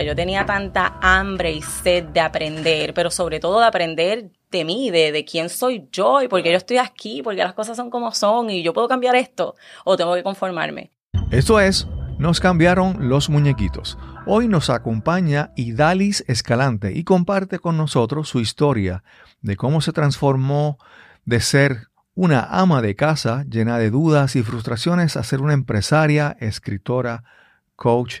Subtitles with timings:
[0.00, 4.90] Yo tenía tanta hambre y sed de aprender, pero sobre todo de aprender de mí,
[4.90, 7.90] de, de quién soy yo y por qué yo estoy aquí, porque las cosas son
[7.90, 10.90] como son y yo puedo cambiar esto o tengo que conformarme.
[11.30, 11.86] Esto es,
[12.18, 13.98] nos cambiaron los muñequitos.
[14.26, 19.04] Hoy nos acompaña Idalis Escalante y comparte con nosotros su historia
[19.40, 20.78] de cómo se transformó
[21.24, 26.36] de ser una ama de casa llena de dudas y frustraciones a ser una empresaria,
[26.40, 27.24] escritora,
[27.76, 28.20] coach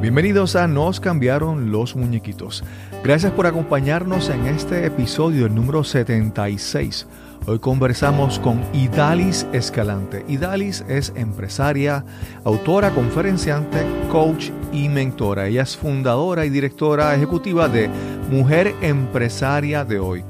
[0.00, 2.62] Bienvenidos a Nos cambiaron los muñequitos.
[3.02, 7.06] Gracias por acompañarnos en este episodio, el número 76.
[7.46, 10.24] Hoy conversamos con Idalis Escalante.
[10.28, 12.04] Idalis es empresaria,
[12.44, 15.46] autora, conferenciante, coach y mentora.
[15.46, 17.88] Ella es fundadora y directora ejecutiva de
[18.30, 20.24] Mujer Empresaria de Hoy,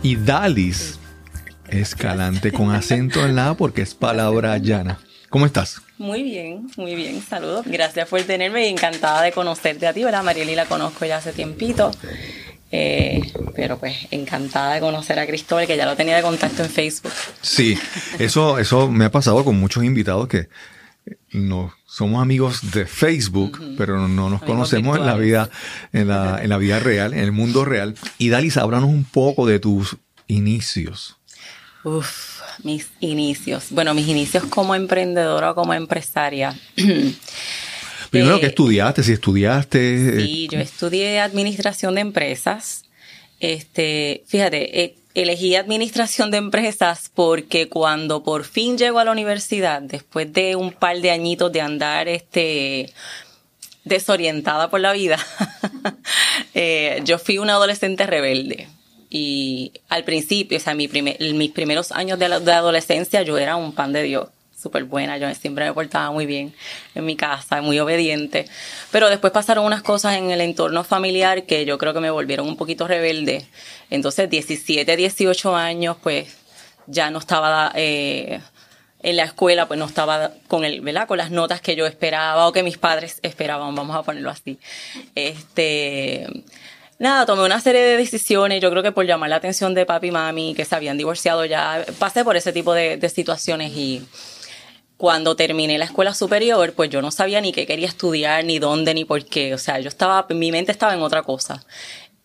[0.03, 0.99] Idalis
[1.69, 4.99] Escalante, con acento en la A porque es palabra llana.
[5.29, 5.81] ¿Cómo estás?
[5.97, 7.65] Muy bien, muy bien, saludos.
[7.65, 10.21] Gracias por tenerme y encantada de conocerte a ti, ¿verdad?
[10.21, 11.91] Marieli la conozco ya hace tiempito.
[12.73, 13.21] Eh,
[13.55, 17.13] pero pues encantada de conocer a Cristóbal, que ya lo tenía de contacto en Facebook.
[17.41, 17.77] Sí,
[18.19, 20.49] eso, eso me ha pasado con muchos invitados que
[21.31, 25.49] no somos amigos de Facebook, pero no nos conocemos en la vida,
[25.93, 27.95] en la, en la, vida real, en el mundo real.
[28.17, 29.97] Y Dalis, háblanos un poco de tus
[30.27, 31.17] inicios.
[31.83, 33.67] Uf, mis inicios.
[33.69, 36.57] Bueno, mis inicios como emprendedora o como empresaria.
[38.09, 39.03] Primero, ¿qué estudiaste?
[39.03, 40.21] Si estudiaste.
[40.21, 42.83] Sí, yo estudié administración de empresas.
[43.39, 49.81] Este, fíjate, eh, elegí administración de empresas porque cuando por fin llego a la universidad,
[49.81, 52.93] después de un par de añitos de andar este
[53.83, 55.17] desorientada por la vida,
[56.53, 58.67] eh, yo fui una adolescente rebelde.
[59.09, 64.03] Y al principio, o sea, mis primeros años de adolescencia, yo era un pan de
[64.03, 64.27] Dios
[64.67, 66.53] súper buena, yo siempre me portaba muy bien
[66.93, 68.45] en mi casa, muy obediente.
[68.91, 72.47] Pero después pasaron unas cosas en el entorno familiar que yo creo que me volvieron
[72.47, 73.47] un poquito rebelde.
[73.89, 76.35] Entonces, 17, 18 años, pues
[76.85, 78.41] ya no estaba eh,
[79.01, 81.07] en la escuela, pues no estaba con el, ¿verdad?
[81.07, 84.59] Con las notas que yo esperaba o que mis padres esperaban, vamos a ponerlo así.
[85.15, 86.27] Este
[86.99, 90.07] Nada, tomé una serie de decisiones, yo creo que por llamar la atención de papi
[90.07, 94.03] y mami, que se habían divorciado ya, pasé por ese tipo de, de situaciones y
[94.97, 98.93] cuando terminé la escuela superior, pues yo no sabía ni qué quería estudiar, ni dónde,
[98.93, 99.53] ni por qué.
[99.53, 101.63] O sea, yo estaba, mi mente estaba en otra cosa.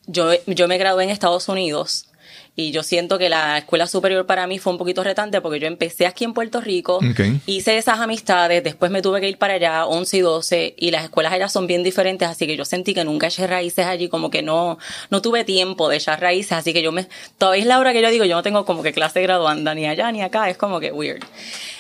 [0.07, 2.07] Yo, yo me gradué en Estados Unidos
[2.55, 5.67] y yo siento que la escuela superior para mí fue un poquito retante porque yo
[5.67, 7.01] empecé aquí en Puerto Rico,
[7.47, 11.05] hice esas amistades, después me tuve que ir para allá, 11 y 12, y las
[11.05, 14.31] escuelas allá son bien diferentes, así que yo sentí que nunca eché raíces allí, como
[14.31, 14.79] que no,
[15.11, 17.09] no tuve tiempo de echar raíces, así que yo me,
[17.39, 19.87] todavía es la hora que yo digo, yo no tengo como que clase graduanda ni
[19.87, 21.25] allá ni acá, es como que weird.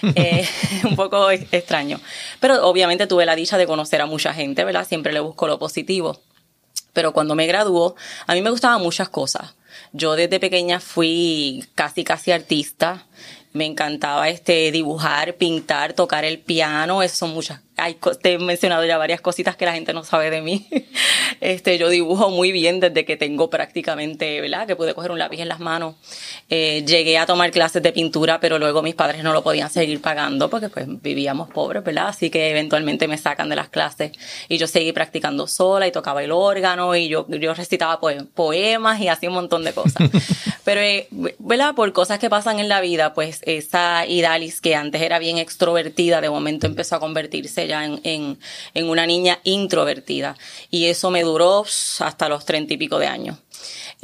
[0.14, 0.46] eh,
[0.84, 2.00] un poco extraño.
[2.40, 4.86] Pero obviamente tuve la dicha de conocer a mucha gente, ¿verdad?
[4.86, 6.20] Siempre le busco lo positivo.
[6.92, 7.96] Pero cuando me graduó,
[8.26, 9.54] a mí me gustaban muchas cosas
[9.92, 13.06] yo desde pequeña fui casi, casi artista.
[13.52, 17.02] Me encantaba este dibujar, pintar, tocar el piano.
[17.02, 20.30] Esas son muchas hay, te he mencionado ya varias cositas que la gente no sabe
[20.30, 20.66] de mí.
[21.40, 24.64] Este, yo dibujo muy bien desde que tengo prácticamente, ¿verdad?
[24.64, 25.96] Que pude coger un lápiz en las manos.
[26.48, 30.00] Eh, llegué a tomar clases de pintura, pero luego mis padres no lo podían seguir
[30.00, 32.08] pagando porque pues vivíamos pobres, ¿verdad?
[32.08, 34.12] Así que eventualmente me sacan de las clases
[34.48, 37.98] y yo seguí practicando sola y tocaba el órgano y yo, yo recitaba
[38.34, 40.08] poemas y hacía un montón de cosas.
[40.64, 41.08] pero, eh,
[41.40, 41.74] ¿verdad?
[41.74, 46.20] Por cosas que pasan en la vida, pues esa Idalis que antes era bien extrovertida,
[46.20, 48.38] de momento empezó a convertirse ya en,
[48.74, 50.36] una niña introvertida.
[50.70, 51.64] Y eso me duró
[52.00, 53.38] hasta los treinta y pico de años.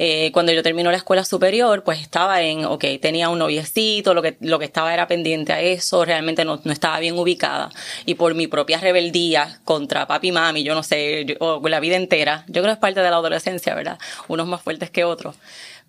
[0.01, 4.21] Eh, cuando yo terminó la escuela superior, pues estaba en, ok, tenía un noviecito, lo
[4.21, 7.69] que, lo que estaba era pendiente a eso, realmente no, estaba bien ubicada.
[8.05, 11.97] Y por mi propia rebeldía contra papi y mami, yo no sé, o la vida
[11.97, 13.99] entera, yo creo que es parte de la adolescencia, ¿verdad?
[14.29, 15.35] Unos más fuertes que otros.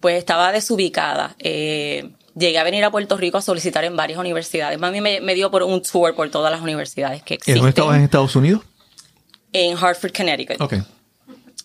[0.00, 1.36] Pues estaba desubicada.
[1.38, 4.78] Eh, llegué a venir a Puerto Rico a solicitar en varias universidades.
[4.78, 7.56] Mami me, me dio por un tour por todas las universidades que existen.
[7.56, 8.62] ¿En dónde estabas en Estados Unidos?
[9.52, 10.60] En Hartford, Connecticut.
[10.60, 10.74] Ok.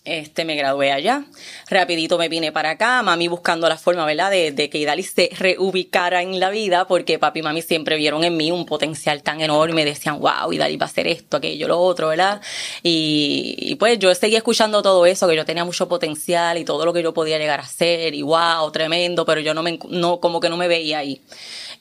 [0.06, 1.24] Este, me gradué allá.
[1.68, 4.30] Rapidito me vine para acá, mami buscando la forma, ¿verdad?
[4.30, 8.36] De, que Idalis se reubicara en la vida, porque papi y mami siempre vieron en
[8.36, 12.06] mí un potencial tan enorme, decían, wow, Idalis va a hacer esto, aquello, lo otro,
[12.06, 12.40] ¿verdad?
[12.84, 16.92] Y, pues yo seguí escuchando todo eso, que yo tenía mucho potencial y todo lo
[16.92, 20.38] que yo podía llegar a hacer, y wow, tremendo, pero yo no me, no, como
[20.38, 21.20] que no me veía ahí.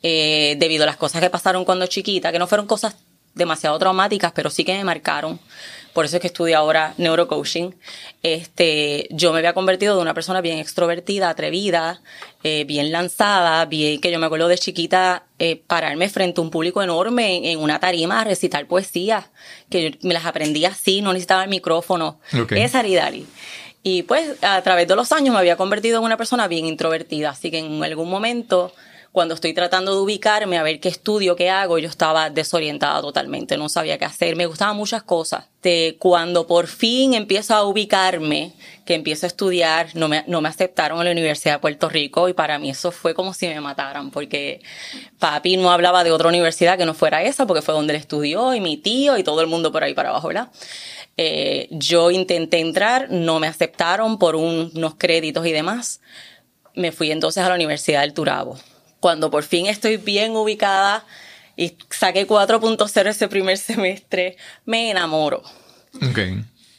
[0.01, 2.95] Eh, debido a las cosas que pasaron cuando chiquita, que no fueron cosas
[3.36, 5.39] demasiado traumáticas, pero sí que me marcaron
[5.95, 7.74] por eso es que estudio ahora neurocoaching.
[8.21, 12.01] Este, yo me había convertido de una persona bien extrovertida, atrevida,
[12.44, 16.50] eh, bien lanzada, bien que yo me acuerdo de chiquita eh, pararme frente a un
[16.50, 19.30] público enorme en, una tarima a recitar poesía,
[19.69, 22.19] que yo me las aprendía así, no necesitaba el micrófono.
[22.50, 23.09] Esa era
[23.81, 27.30] Y pues a través de los años me había convertido en una persona bien introvertida,
[27.30, 28.74] así que en algún momento
[29.16, 33.56] cuando estoy tratando de ubicarme a ver qué estudio, qué hago, yo estaba desorientada totalmente,
[33.56, 35.46] no sabía qué hacer, me gustaban muchas cosas.
[35.64, 38.52] De cuando por fin empiezo a ubicarme,
[38.86, 42.28] que empiezo a estudiar, no me, no me aceptaron en la Universidad de Puerto Rico
[42.28, 44.60] y para mí eso fue como si me mataran, porque
[45.18, 48.54] papi no hablaba de otra universidad que no fuera esa, porque fue donde él estudió
[48.54, 50.50] y mi tío y todo el mundo por ahí para abajo, ¿verdad?
[51.16, 56.02] Eh, yo intenté entrar, no me aceptaron por unos créditos y demás.
[56.74, 58.58] Me fui entonces a la Universidad del Turabo
[59.00, 61.06] cuando por fin estoy bien ubicada
[61.56, 65.44] y saqué 4.0 ese primer semestre, me enamoro.
[65.95, 66.19] Ok.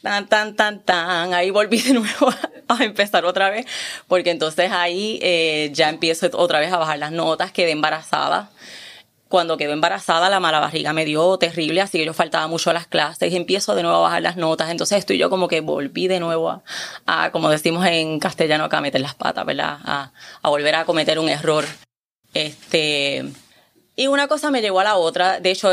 [0.01, 1.33] Tan, tan, tan, tan.
[1.33, 2.29] Ahí volví de nuevo
[2.67, 3.65] a, empezar otra vez,
[4.07, 8.51] porque entonces ahí eh, ya empiezo otra vez a bajar las notas, quedé embarazada.
[9.27, 12.73] Cuando quedé embarazada, la mala barriga me dio terrible, así que yo faltaba mucho a
[12.73, 14.69] las clases y empiezo de nuevo a bajar las notas.
[14.69, 16.63] Entonces estoy yo como que volví de nuevo
[17.05, 19.79] a, como decimos en castellano, acá a meter las patas, ¿verdad?
[19.83, 21.65] A, a volver a cometer un error
[22.45, 23.25] este,
[23.99, 25.39] y una cosa me llevó a la otra.
[25.39, 25.71] De hecho,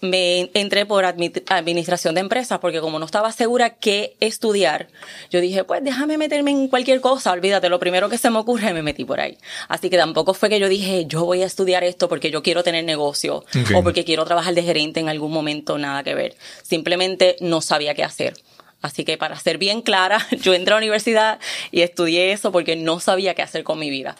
[0.00, 4.88] me entré por administración de empresas porque como no estaba segura qué estudiar,
[5.30, 7.30] yo dije, pues déjame meterme en cualquier cosa.
[7.30, 9.38] Olvídate, lo primero que se me ocurre me metí por ahí.
[9.68, 12.64] Así que tampoco fue que yo dije, yo voy a estudiar esto porque yo quiero
[12.64, 16.36] tener negocio o porque quiero trabajar de gerente en algún momento, nada que ver.
[16.64, 18.34] Simplemente no sabía qué hacer.
[18.84, 21.40] Así que para ser bien clara, yo entré a la universidad
[21.70, 24.14] y estudié eso porque no sabía qué hacer con mi vida.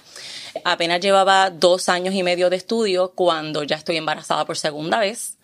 [0.65, 5.37] Apenas llevaba dos años y medio de estudio cuando ya estoy embarazada por segunda vez.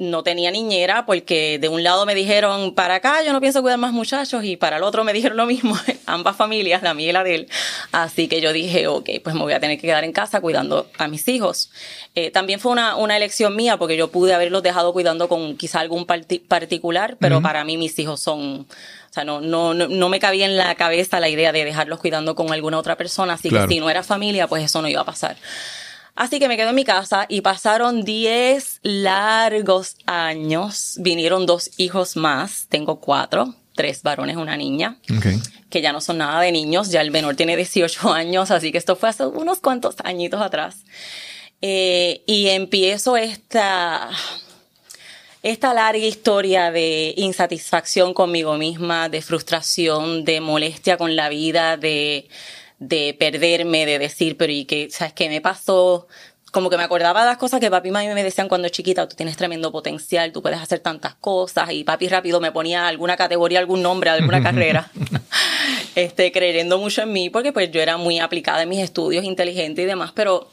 [0.00, 3.78] No tenía niñera porque de un lado me dijeron, para acá yo no pienso cuidar
[3.78, 7.12] más muchachos y para el otro me dijeron lo mismo, ambas familias, la mía y
[7.12, 7.48] la de él.
[7.92, 10.88] Así que yo dije, ok, pues me voy a tener que quedar en casa cuidando
[10.98, 11.70] a mis hijos.
[12.16, 15.78] Eh, también fue una, una, elección mía porque yo pude haberlos dejado cuidando con quizá
[15.80, 18.66] algún particular, pero para mí mis hijos son
[19.10, 22.36] o sea, no, no, no, me cabía en la cabeza la idea de dejarlos cuidando
[22.36, 25.04] con alguna otra persona, así que si no era familia, pues eso no iba a
[25.04, 25.36] pasar.
[26.14, 30.94] Así que me quedé en mi casa y pasaron 10 largos años.
[30.98, 34.98] Vinieron dos hijos más, tengo cuatro, tres varones, una niña,
[35.70, 38.78] que ya no son nada de niños, ya el menor tiene 18 años, así que
[38.78, 40.84] esto fue hace unos cuantos añitos atrás.
[41.62, 44.10] Eh, y empiezo esta
[45.42, 52.28] esta larga historia de insatisfacción conmigo misma, de frustración, de molestia con la vida, de,
[52.80, 54.88] de perderme, de decir, pero ¿y qué?
[54.90, 56.08] ¿Sabes qué me pasó?
[56.50, 59.06] Como que me acordaba de las cosas que papi y mami me decían cuando chiquita,
[59.06, 63.16] tú tienes tremendo potencial, tú puedes hacer tantas cosas, y papi rápido me ponía alguna
[63.16, 64.90] categoría, algún nombre, alguna carrera,
[65.94, 69.82] este, creyendo mucho en mí, porque pues yo era muy aplicada en mis estudios, inteligente
[69.82, 70.48] y demás, pero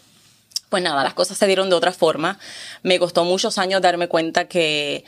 [0.70, 2.40] pues nada, las cosas se dieron de otra forma.
[2.84, 5.06] Me costó muchos años darme cuenta que,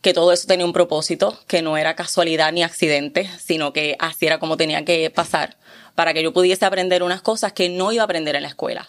[0.00, 4.26] que todo eso tenía un propósito, que no era casualidad ni accidente, sino que así
[4.26, 5.56] era como tenía que pasar
[5.94, 8.88] para que yo pudiese aprender unas cosas que no iba a aprender en la escuela.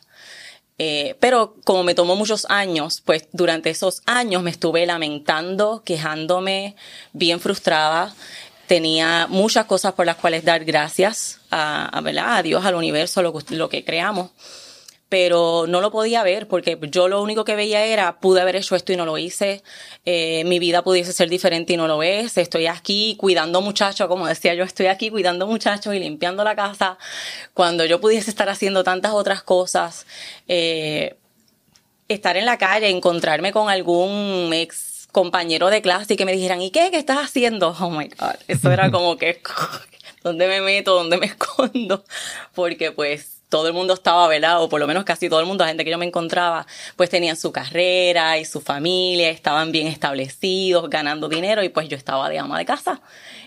[0.80, 6.76] Eh, pero como me tomó muchos años, pues durante esos años me estuve lamentando, quejándome,
[7.14, 8.14] bien frustrada.
[8.68, 13.34] Tenía muchas cosas por las cuales dar gracias a, a, a Dios, al universo, lo,
[13.50, 14.32] lo que creamos
[15.14, 18.76] pero no lo podía ver porque yo lo único que veía era, pude haber hecho
[18.76, 19.62] esto y no lo hice,
[20.06, 24.26] eh, mi vida pudiese ser diferente y no lo es, estoy aquí cuidando muchachos, como
[24.26, 26.98] decía yo, estoy aquí cuidando muchachos y limpiando la casa,
[27.54, 30.08] cuando yo pudiese estar haciendo tantas otras cosas,
[30.48, 31.16] eh,
[32.08, 36.60] estar en la calle, encontrarme con algún ex compañero de clase y que me dijeran,
[36.60, 36.90] ¿y qué?
[36.90, 37.76] ¿Qué estás haciendo?
[37.80, 39.44] Oh my God, eso era como que,
[40.24, 40.96] ¿dónde me meto?
[40.96, 42.04] ¿Dónde me escondo?
[42.56, 45.64] Porque pues todo el mundo estaba, velado, O por lo menos casi todo el mundo,
[45.64, 49.86] la gente que yo me encontraba, pues tenían su carrera y su familia, estaban bien
[49.86, 53.02] establecidos, ganando dinero y pues yo estaba de ama de casa,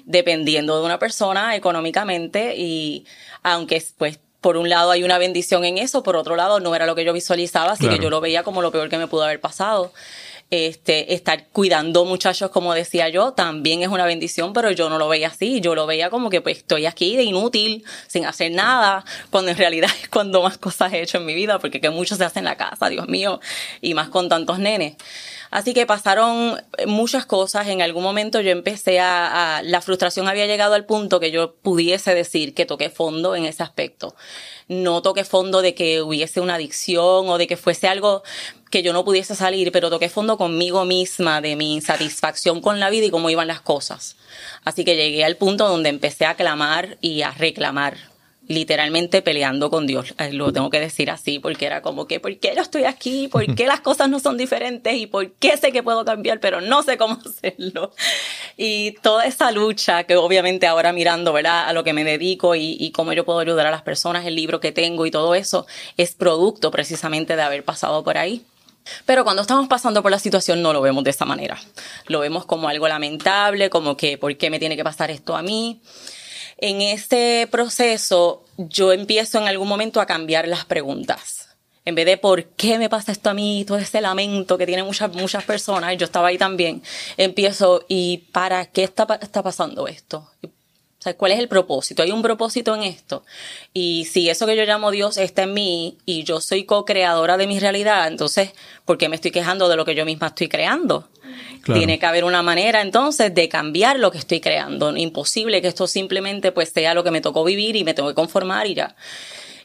[0.05, 3.05] dependiendo de una persona económicamente y
[3.43, 6.87] aunque pues por un lado hay una bendición en eso, por otro lado no era
[6.87, 9.25] lo que yo visualizaba, así que yo lo veía como lo peor que me pudo
[9.25, 9.93] haber pasado.
[10.51, 15.09] Este, estar cuidando muchachos, como decía yo, también es una bendición, pero yo no lo
[15.09, 15.61] veía así.
[15.61, 19.57] Yo lo veía como que pues estoy aquí de inútil, sin hacer nada, cuando en
[19.57, 22.39] realidad es cuando más cosas he hecho en mi vida, porque que mucho se hace
[22.39, 23.41] en la casa, Dios mío,
[23.81, 24.97] y más con tantos nenes.
[25.51, 27.69] Así que pasaron muchas cosas.
[27.69, 32.15] En algún momento yo empecé a, la frustración había llegado al punto que yo pudiese
[32.15, 34.15] decir que toqué fondo en ese aspecto.
[34.69, 38.23] No toqué fondo de que hubiese una adicción o de que fuese algo
[38.71, 42.91] que yo no pudiese salir, pero toqué fondo conmigo misma de mi insatisfacción con la
[42.91, 44.17] vida y cómo iban las cosas.
[44.65, 47.97] Así que llegué al punto donde empecé a clamar y a reclamar
[48.49, 50.15] literalmente peleando con Dios.
[50.33, 53.29] Lo tengo que decir así porque era como que, ¿por qué yo estoy aquí?
[53.29, 54.95] ¿Por qué las cosas no son diferentes?
[54.95, 57.93] ¿Y por qué sé que puedo cambiar, pero no sé cómo hacerlo?
[58.57, 61.69] Y toda esa lucha que obviamente ahora mirando, ¿verdad?
[61.69, 64.61] A lo que me dedico y cómo yo puedo ayudar a las personas, el libro
[64.61, 68.45] que tengo y todo eso, es producto precisamente de haber pasado por ahí.
[69.05, 71.59] Pero cuando estamos pasando por la situación no lo vemos de esa manera.
[72.07, 75.43] Lo vemos como algo lamentable, como que, ¿por qué me tiene que pasar esto a
[75.43, 75.81] mí?
[76.59, 81.49] En este proceso yo empiezo en algún momento a cambiar las preguntas.
[81.85, 84.87] En vez de por qué me pasa esto a mí, todo ese lamento que tienen
[84.87, 86.83] muchas, muchas personas, yo estaba ahí también,
[87.17, 90.29] empiezo, ¿y para qué está, está pasando esto?
[91.07, 92.03] Sea, ¿cuál es el propósito?
[92.03, 93.25] Hay un propósito en esto.
[93.73, 97.47] Y si eso que yo llamo Dios está en mí y yo soy co-creadora de
[97.47, 98.51] mi realidad, entonces,
[98.85, 101.09] ¿por qué me estoy quejando de lo que yo misma estoy creando?
[101.65, 104.97] Tiene que haber una manera entonces de cambiar lo que estoy creando.
[104.97, 108.15] Imposible que esto simplemente pues sea lo que me tocó vivir y me tengo que
[108.17, 108.97] conformar y ya.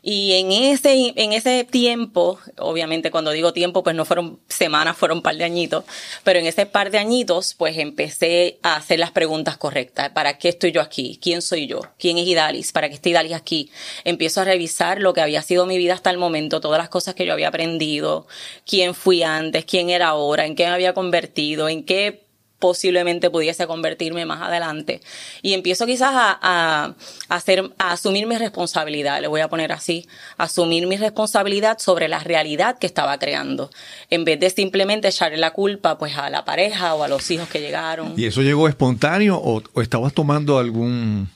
[0.03, 5.19] Y en ese, en ese tiempo, obviamente cuando digo tiempo, pues no fueron semanas, fueron
[5.19, 5.83] un par de añitos,
[6.23, 10.09] pero en ese par de añitos, pues empecé a hacer las preguntas correctas.
[10.09, 11.19] ¿Para qué estoy yo aquí?
[11.21, 11.81] ¿Quién soy yo?
[11.99, 12.71] ¿Quién es Idalis?
[12.71, 13.69] ¿Para qué está Idalis aquí?
[14.03, 17.13] Empiezo a revisar lo que había sido mi vida hasta el momento, todas las cosas
[17.13, 18.25] que yo había aprendido,
[18.65, 22.30] quién fui antes, quién era ahora, en qué me había convertido, en qué
[22.61, 25.01] posiblemente pudiese convertirme más adelante.
[25.41, 26.95] Y empiezo quizás a,
[27.27, 32.19] hacer, a asumir mi responsabilidad, le voy a poner así, asumir mi responsabilidad sobre la
[32.19, 33.69] realidad que estaba creando,
[34.09, 37.49] en vez de simplemente echarle la culpa pues a la pareja o a los hijos
[37.49, 38.13] que llegaron.
[38.15, 41.27] ¿Y eso llegó espontáneo o, o estabas tomando algún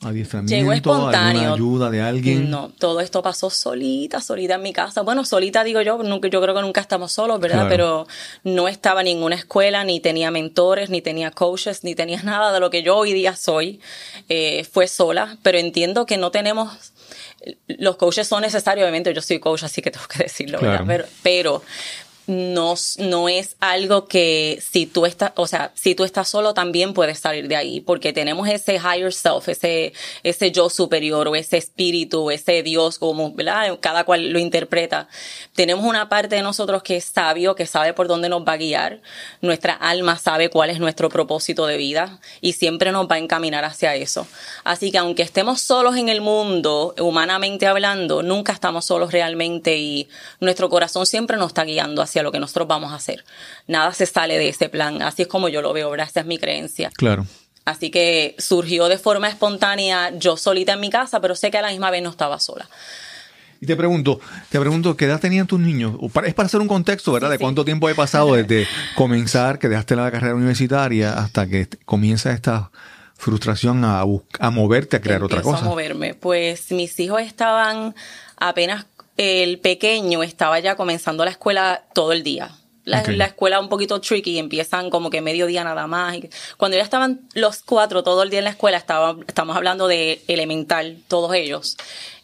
[0.00, 1.54] adiestramiento, Llegó espontáneo.
[1.54, 2.50] ayuda de alguien.
[2.50, 5.02] No, todo esto pasó solita, solita en mi casa.
[5.02, 7.66] Bueno, solita digo yo, nunca, yo creo que nunca estamos solos, ¿verdad?
[7.68, 8.06] Pero
[8.44, 12.60] no estaba en ninguna escuela, ni tenía mentores, ni tenía coaches, ni tenía nada de
[12.60, 13.80] lo que yo hoy día soy.
[14.28, 16.92] Eh, fue sola, pero entiendo que no tenemos
[17.66, 20.84] los coaches son necesarios, obviamente yo soy coach, así que tengo que decirlo, ¿verdad?
[20.86, 21.62] Pero, pero,
[22.26, 26.94] no, no es algo que si tú estás, o sea, si tú estás solo también
[26.94, 31.56] puedes salir de ahí, porque tenemos ese higher self, ese, ese yo superior o ese
[31.56, 33.78] espíritu, ese Dios, como, ¿verdad?
[33.80, 35.08] Cada cual lo interpreta.
[35.54, 38.58] Tenemos una parte de nosotros que es sabio, que sabe por dónde nos va a
[38.58, 39.00] guiar.
[39.40, 43.64] Nuestra alma sabe cuál es nuestro propósito de vida y siempre nos va a encaminar
[43.64, 44.26] hacia eso.
[44.62, 50.08] Así que aunque estemos solos en el mundo, humanamente hablando, nunca estamos solos realmente y
[50.38, 53.24] nuestro corazón siempre nos está guiando hacia lo que nosotros vamos a hacer.
[53.66, 55.02] Nada se sale de ese plan.
[55.02, 56.08] Así es como yo lo veo, ¿verdad?
[56.08, 56.90] Esa es mi creencia.
[56.96, 57.26] Claro.
[57.64, 61.62] Así que surgió de forma espontánea, yo solita en mi casa, pero sé que a
[61.62, 62.68] la misma vez no estaba sola.
[63.60, 65.94] Y te pregunto, te pregunto, ¿qué edad tenían tus niños?
[66.24, 67.30] Es para hacer un contexto, ¿verdad?
[67.30, 72.32] de cuánto tiempo he pasado desde comenzar, que dejaste la carrera universitaria, hasta que comienza
[72.32, 72.70] esta
[73.20, 75.58] frustración a, a moverte a crear otra cosa.
[75.58, 76.14] a moverme.
[76.14, 77.94] Pues mis hijos estaban
[78.38, 78.86] apenas
[79.20, 82.50] el pequeño estaba ya comenzando la escuela todo el día.
[82.84, 86.16] La, la, escuela un poquito tricky, empiezan como que mediodía nada más.
[86.56, 90.22] Cuando ya estaban los cuatro todo el día en la escuela, estaba, estamos hablando de
[90.26, 91.76] elemental, todos ellos.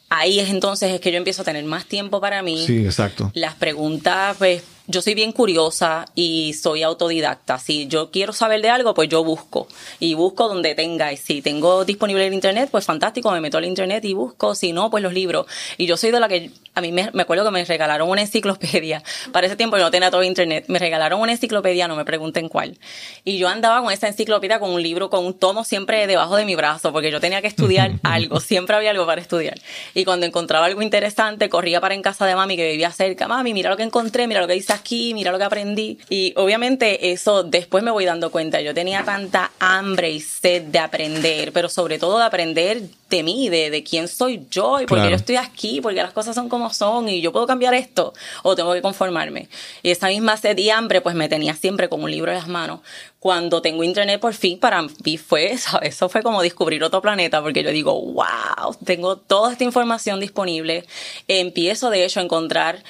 [0.08, 2.66] ahí es entonces es que yo empiezo a tener más tiempo para mí.
[2.66, 3.30] Sí, exacto.
[3.34, 7.58] Las preguntas, pues yo soy bien curiosa y soy autodidacta.
[7.58, 9.66] Si yo quiero saber de algo, pues yo busco.
[9.98, 11.12] Y busco donde tenga.
[11.12, 14.54] Y si tengo disponible el internet, pues fantástico, me meto al internet y busco.
[14.54, 15.46] Si no, pues los libros.
[15.76, 18.20] Y yo soy de la que, a mí me, me acuerdo que me regalaron una
[18.20, 19.02] enciclopedia.
[19.32, 20.66] Para ese tiempo yo no tenía todo internet.
[20.68, 22.78] Me regalaron una enciclopedia, no me pregunten cuál.
[23.24, 26.44] Y yo andaba con esa enciclopedia, con un libro, con un tomo siempre debajo de
[26.44, 28.38] mi brazo, porque yo tenía que estudiar algo.
[28.38, 29.58] Siempre había algo para estudiar.
[29.94, 33.26] Y cuando encontraba algo interesante, corría para en casa de mami que vivía cerca.
[33.26, 35.98] Mami, mira lo que encontré, mira lo que dice aquí, mira lo que aprendí.
[36.08, 38.60] Y obviamente eso después me voy dando cuenta.
[38.60, 43.48] Yo tenía tanta hambre y sed de aprender, pero sobre todo de aprender de mí,
[43.48, 46.48] de, de quién soy yo y por qué yo estoy aquí, porque las cosas son
[46.48, 49.48] como son y yo puedo cambiar esto o tengo que conformarme.
[49.82, 52.48] Y esa misma sed y hambre pues me tenía siempre con un libro en las
[52.48, 52.80] manos.
[53.20, 57.42] Cuando tengo internet por fin, para mí fue eso, eso fue como descubrir otro planeta,
[57.42, 60.84] porque yo digo, wow, tengo toda esta información disponible.
[61.28, 62.82] Empiezo de hecho a encontrar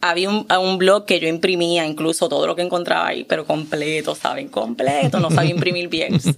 [0.00, 4.14] había un, un, blog que yo imprimía incluso todo lo que encontraba ahí, pero completo,
[4.14, 4.48] ¿saben?
[4.48, 6.20] Completo, no sabía imprimir bien.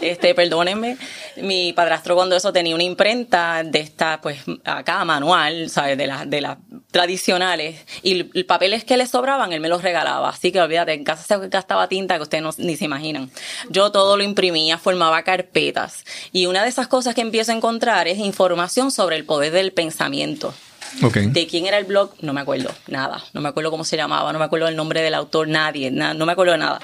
[0.00, 0.98] Este, perdónenme,
[1.36, 5.96] mi padrastro cuando eso tenía una imprenta de esta, pues, acá, manual, ¿sabes?
[5.96, 6.58] De las, de las
[6.90, 10.28] tradicionales, y el, papeles que le sobraban, él me los regalaba.
[10.28, 13.30] Así que olvídate, en casa se gastaba tinta que ustedes no, ni se imaginan.
[13.70, 16.04] Yo todo lo imprimía, formaba carpetas.
[16.32, 19.72] Y una de esas cosas que empiezo a encontrar es información sobre el poder del
[19.72, 20.52] pensamiento.
[21.00, 23.22] De quién era el blog, no me acuerdo, nada.
[23.32, 26.26] No me acuerdo cómo se llamaba, no me acuerdo el nombre del autor, nadie, no
[26.26, 26.80] me acuerdo nada.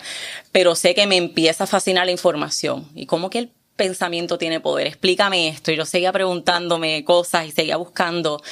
[0.52, 2.88] Pero sé que me empieza a fascinar la información.
[2.94, 4.86] Y cómo que el pensamiento tiene poder.
[4.86, 5.72] Explícame esto.
[5.72, 8.42] Y yo seguía preguntándome cosas y seguía buscando.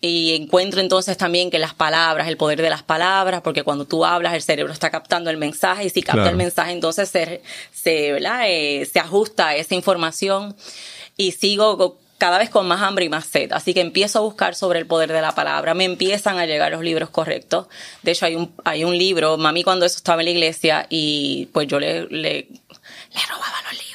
[0.00, 4.04] Y encuentro entonces también que las palabras, el poder de las palabras, porque cuando tú
[4.04, 7.40] hablas, el cerebro está captando el mensaje y si capta el mensaje, entonces se,
[7.72, 10.56] se, eh, se ajusta a esa información.
[11.16, 13.50] Y sigo cada vez con más hambre y más sed.
[13.50, 15.74] Así que empiezo a buscar sobre el poder de la palabra.
[15.74, 17.66] Me empiezan a llegar los libros correctos.
[18.04, 21.46] De hecho, hay un, hay un libro, mami cuando eso estaba en la iglesia y
[21.52, 23.91] pues yo le, le, le robaba los libros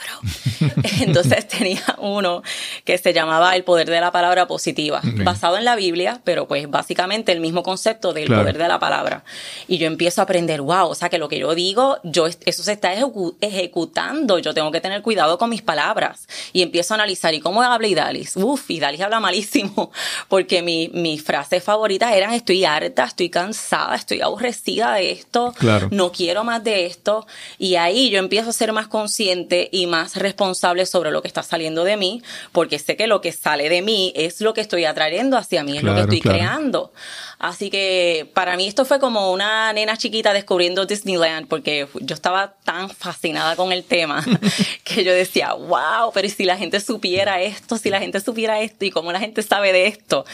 [1.01, 2.43] Entonces tenía uno
[2.83, 6.69] que se llamaba El poder de la palabra positiva, basado en la Biblia, pero pues
[6.69, 9.23] básicamente el mismo concepto del poder de la palabra.
[9.67, 12.63] Y yo empiezo a aprender, wow, o sea que lo que yo digo, yo eso
[12.63, 12.93] se está
[13.41, 16.27] ejecutando, yo tengo que tener cuidado con mis palabras.
[16.53, 18.35] Y empiezo a analizar, ¿y cómo habla Idalis?
[18.35, 19.91] Uf, Idalis habla malísimo,
[20.27, 25.53] porque mi, mis frases favoritas eran estoy harta, estoy cansada, estoy aborrecida de esto,
[25.91, 27.25] no quiero más de esto.
[27.57, 31.43] Y ahí yo empiezo a ser más consciente y más responsable sobre lo que está
[31.43, 34.85] saliendo de mí, porque sé que lo que sale de mí es lo que estoy
[34.85, 36.91] atrayendo hacia mí, es lo que estoy creando.
[37.39, 42.55] Así que para mí esto fue como una nena chiquita descubriendo Disneyland, porque yo estaba
[42.63, 44.25] tan fascinada con el tema
[44.83, 48.85] que yo decía, wow, pero si la gente supiera esto, si la gente supiera esto
[48.85, 50.25] y cómo la gente sabe de esto.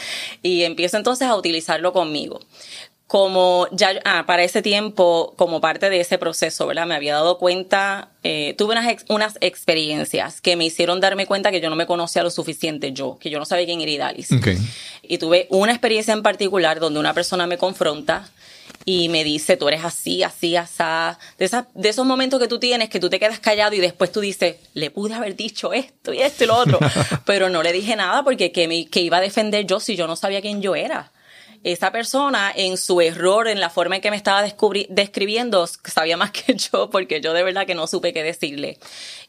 [0.42, 2.40] Y empiezo entonces a utilizarlo conmigo
[3.06, 6.86] como ya ah, para ese tiempo, como parte de ese proceso, ¿verdad?
[6.86, 11.60] Me había dado cuenta, eh, tuve unas, unas experiencias que me hicieron darme cuenta que
[11.60, 14.30] yo no me conocía lo suficiente yo, que yo no sabía quién era Idalis.
[15.02, 18.30] Y tuve una experiencia en particular donde una persona me confronta
[18.86, 20.82] y me dice, tú eres así, así, así.
[21.38, 24.12] De, esa, de esos momentos que tú tienes que tú te quedas callado y después
[24.12, 26.78] tú dices, le pude haber dicho esto y esto y lo otro.
[27.26, 30.06] Pero no le dije nada porque que, me, que iba a defender yo si yo
[30.06, 31.12] no sabía quién yo era
[31.64, 36.30] esa persona en su error, en la forma en que me estaba describiendo, sabía más
[36.30, 38.78] que yo, porque yo de verdad que no supe qué decirle.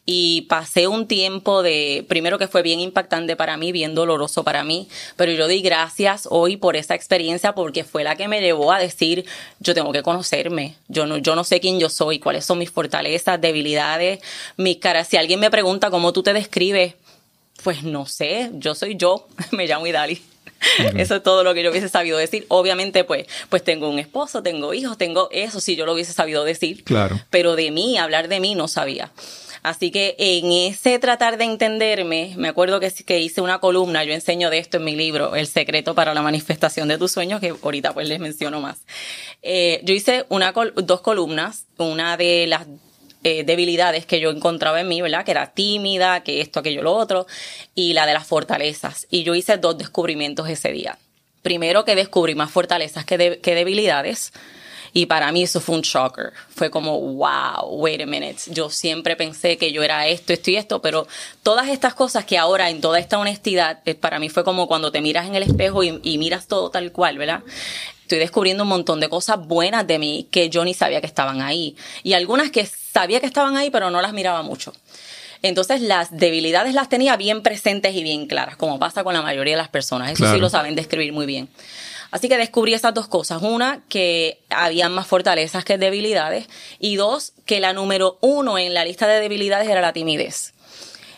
[0.04, 4.62] Y pasé un tiempo de, primero que fue bien impactante para mí, bien doloroso para
[4.62, 8.70] mí, pero yo di gracias hoy por esa experiencia porque fue la que me llevó
[8.70, 9.24] a decir,
[9.58, 12.70] yo tengo que conocerme, yo no, yo no sé quién yo soy, cuáles son mis
[12.70, 14.20] fortalezas, debilidades,
[14.56, 15.08] mis caras.
[15.08, 16.94] Si alguien me pregunta cómo tú te describes,
[17.64, 20.35] pues no sé, yo soy yo, me llamo Idali.
[20.96, 22.46] Eso es todo lo que yo hubiese sabido decir.
[22.48, 26.44] Obviamente, pues, pues tengo un esposo, tengo hijos, tengo eso, sí, yo lo hubiese sabido
[26.44, 26.84] decir.
[26.84, 27.20] Claro.
[27.30, 29.10] Pero de mí, hablar de mí, no sabía.
[29.66, 34.12] Así que en ese tratar de entenderme, me acuerdo que, que, hice una columna, yo
[34.12, 37.52] enseño de esto en mi libro, El secreto para la manifestación de tus sueños, que
[37.60, 38.78] ahorita pues les menciono más.
[39.42, 42.68] Eh, yo hice una, dos columnas, una de las
[43.28, 45.24] eh, debilidades que yo encontraba en mí, ¿verdad?
[45.24, 47.26] Que era tímida, que esto, aquello, lo otro,
[47.74, 49.08] y la de las fortalezas.
[49.10, 50.96] Y yo hice dos descubrimientos ese día.
[51.42, 54.32] Primero que descubrí más fortalezas que, debilidades.
[54.92, 56.34] Y para mí eso fue un shocker.
[56.50, 58.42] Fue como, wow, wait a minute.
[58.46, 61.08] Yo siempre pensé que yo era esto, esto y esto, pero
[61.42, 64.92] todas estas cosas que ahora, en toda esta honestidad, eh, para mí fue como cuando
[64.92, 67.42] te miras en el espejo y, y miras todo tal cual, ¿verdad?
[68.06, 71.42] Estoy descubriendo un montón de cosas buenas de mí que yo ni sabía que estaban
[71.42, 71.74] ahí.
[72.04, 74.72] Y algunas que sabía que estaban ahí, pero no las miraba mucho.
[75.42, 79.54] Entonces las debilidades las tenía bien presentes y bien claras, como pasa con la mayoría
[79.54, 80.12] de las personas.
[80.12, 81.48] Eso sí lo saben describir muy bien.
[82.12, 83.42] Así que descubrí esas dos cosas.
[83.42, 86.46] Una, que había más fortalezas que debilidades.
[86.78, 90.54] Y dos, que la número uno en la lista de debilidades era la timidez.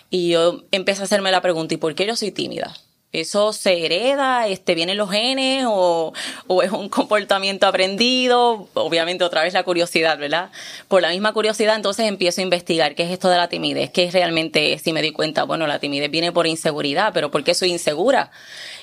[0.08, 2.74] Y yo empecé a hacerme la pregunta, ¿y por qué yo soy tímida?
[3.10, 4.48] ¿Eso se hereda?
[4.48, 5.64] Este, ¿Vienen los genes?
[5.66, 6.12] O,
[6.46, 8.68] ¿O es un comportamiento aprendido?
[8.74, 10.50] Obviamente otra vez la curiosidad, ¿verdad?
[10.88, 14.04] Por la misma curiosidad entonces empiezo a investigar qué es esto de la timidez, qué
[14.04, 17.54] es realmente, si me di cuenta, bueno, la timidez viene por inseguridad, pero ¿por qué
[17.54, 18.30] soy insegura?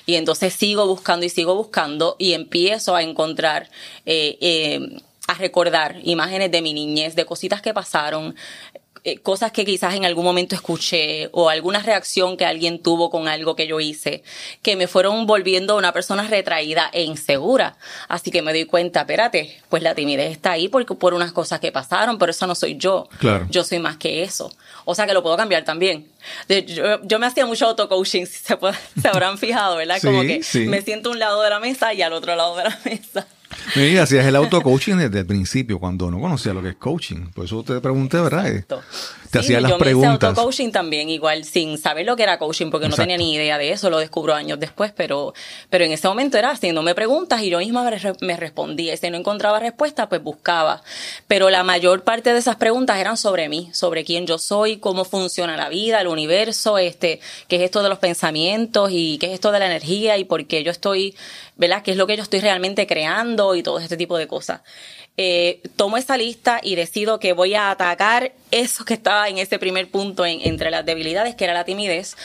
[0.06, 3.70] Y entonces sigo buscando y sigo buscando y empiezo a encontrar...
[4.06, 8.36] Eh, eh, a recordar imágenes de mi niñez, de cositas que pasaron,
[9.08, 13.28] eh, cosas que quizás en algún momento escuché o alguna reacción que alguien tuvo con
[13.28, 14.24] algo que yo hice,
[14.62, 17.76] que me fueron volviendo una persona retraída e insegura.
[18.08, 21.60] Así que me doy cuenta, espérate, pues la timidez está ahí porque por unas cosas
[21.60, 23.08] que pasaron, pero eso no soy yo.
[23.20, 23.46] Claro.
[23.48, 24.52] Yo soy más que eso.
[24.84, 26.08] O sea que lo puedo cambiar también.
[27.04, 28.58] Yo, me hacía mucho auto-coaching, si se,
[29.00, 30.00] se habrán fijado, ¿verdad?
[30.02, 32.64] Como que me siento a un lado de la mesa y al otro lado de
[32.64, 33.28] la mesa.
[33.74, 37.26] Mira, hacías el auto-coaching desde el principio, cuando no conocía lo que es coaching.
[37.34, 38.64] Por eso te pregunté, ¿verdad?
[39.40, 40.20] Te hacía las preguntas.
[40.20, 43.58] Yo auto-coaching también, igual, sin saber lo que era coaching, porque no tenía ni idea
[43.58, 45.34] de eso, lo descubro años después, pero,
[45.70, 48.94] pero en ese momento era haciéndome preguntas y yo misma me respondía.
[48.94, 50.82] Y si no encontraba respuesta, pues buscaba.
[51.26, 55.04] Pero la mayor parte de esas preguntas eran sobre mí, sobre quién yo soy, cómo
[55.04, 59.32] funciona la vida, el universo, este, qué es esto de los pensamientos y qué es
[59.32, 61.14] esto de la energía y por qué yo estoy,
[61.56, 61.82] ¿verdad?
[61.82, 64.60] ¿Qué es lo que yo estoy realmente creando y todo este tipo de cosas?
[65.16, 69.58] Eh, tomo esa lista y decido que voy a atacar eso que estaba en ese
[69.58, 72.16] primer punto entre las debilidades, que era la timidez.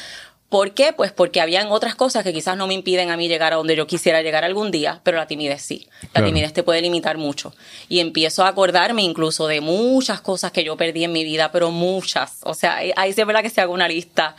[0.52, 0.92] ¿Por qué?
[0.92, 3.74] Pues porque habían otras cosas que quizás no me impiden a mí llegar a donde
[3.78, 5.88] yo quisiera llegar algún día, pero la timidez sí.
[6.14, 7.56] La timidez te puede limitar mucho.
[7.88, 11.72] Y empiezo a acordarme incluso de muchas cosas que yo perdí en mi vida, pero
[11.72, 12.40] muchas.
[12.44, 14.36] O sea, ahí sí es verdad que se haga una lista.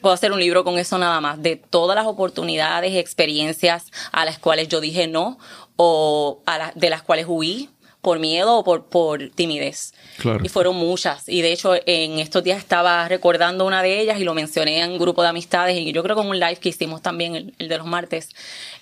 [0.00, 4.38] puedo hacer un libro con eso nada más, de todas las oportunidades, experiencias a las
[4.38, 5.36] cuales yo dije no
[5.74, 7.70] o a de las cuales huí
[8.06, 9.92] por miedo o por, por timidez.
[10.40, 11.28] Y fueron muchas.
[11.28, 14.92] Y de hecho, en estos días estaba recordando una de ellas y lo mencioné en
[14.92, 17.68] un grupo de amistades y yo creo que en un live que hicimos también, el,
[17.68, 18.28] de los martes,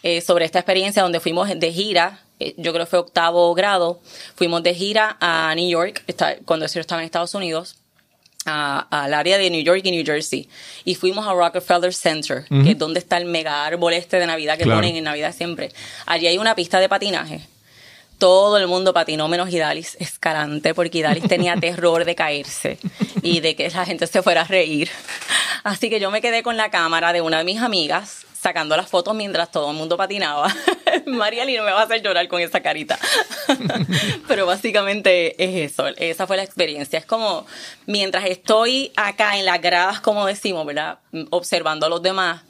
[0.03, 2.21] eh, sobre esta experiencia donde fuimos de gira.
[2.39, 3.99] Eh, yo creo que fue octavo grado.
[4.35, 6.05] Fuimos de gira a New York,
[6.45, 7.77] cuando yo estaba en Estados Unidos
[8.45, 10.51] al área de New York y New Jersey
[10.85, 14.59] y fuimos a Rockefeller Center, que es donde está el mega árbol este de Navidad
[14.59, 15.71] que ponen en Navidad siempre.
[16.05, 17.54] Allí hay una pista de patinaje
[18.25, 22.79] todo el mundo patinó menos Idalis Escalante, porque Idalis tenía terror de caerse
[23.21, 24.89] y de que la gente se fuera a reír.
[25.63, 28.89] Así que yo me quedé con la cámara de una de mis amigas sacando las
[28.89, 30.51] fotos mientras todo el mundo patinaba.
[31.07, 32.99] María no me va a hacer llorar con esa carita.
[34.27, 36.99] Pero básicamente es eso, esa fue la experiencia.
[36.99, 37.45] Es como
[37.85, 40.97] mientras estoy acá en las gradas, como decimos, ¿verdad?
[41.29, 42.41] Observando a los demás,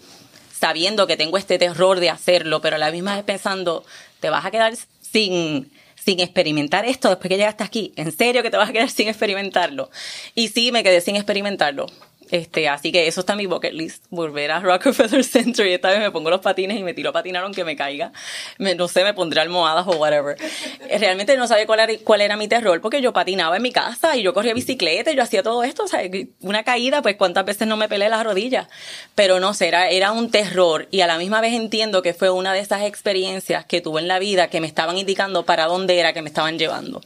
[0.56, 3.84] sabiendo que tengo este terror de hacerlo, pero a la misma vez pensando,
[4.20, 4.72] te vas a quedar
[5.14, 7.92] sin, sin experimentar esto después que llegaste aquí.
[7.94, 9.90] ¿En serio que te vas a quedar sin experimentarlo?
[10.34, 11.86] Y sí, me quedé sin experimentarlo.
[12.34, 15.90] Este, así que eso está en mi bucket list, volver a Rockefeller Center y esta
[15.90, 18.10] vez me pongo los patines y me tiro a patinar aunque me caiga.
[18.58, 20.36] no sé, me pondré almohadas o whatever.
[20.88, 23.70] Eh, realmente no sabía cuál era, cuál era mi terror porque yo patinaba en mi
[23.70, 26.00] casa y yo corría bicicleta y yo hacía todo esto, o sea,
[26.40, 28.66] una caída, pues cuántas veces no me pelé las rodillas.
[29.14, 32.30] Pero no sé, era, era un terror y a la misma vez entiendo que fue
[32.30, 36.00] una de esas experiencias que tuve en la vida que me estaban indicando para dónde
[36.00, 37.00] era que me estaban llevando.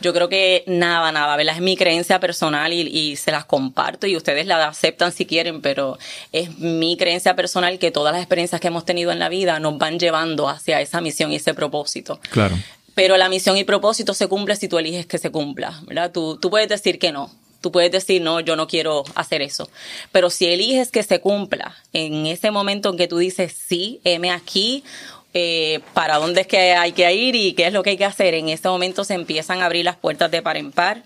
[0.00, 1.56] Yo creo que nada, nada, ¿verdad?
[1.56, 5.60] Es mi creencia personal y, y se las comparto y ustedes la aceptan si quieren,
[5.60, 5.98] pero
[6.32, 9.78] es mi creencia personal que todas las experiencias que hemos tenido en la vida nos
[9.78, 12.20] van llevando hacia esa misión y ese propósito.
[12.30, 12.56] Claro.
[12.94, 16.10] Pero la misión y propósito se cumple si tú eliges que se cumpla, ¿verdad?
[16.12, 17.30] Tú, tú puedes decir que no,
[17.60, 19.68] Tú puedes decir, no, yo no quiero hacer eso.
[20.12, 24.30] Pero si eliges que se cumpla en ese momento en que tú dices, sí, heme
[24.30, 24.82] aquí,
[25.34, 28.04] eh, para dónde es que hay que ir y qué es lo que hay que
[28.04, 31.02] hacer, en ese momento se empiezan a abrir las puertas de par en par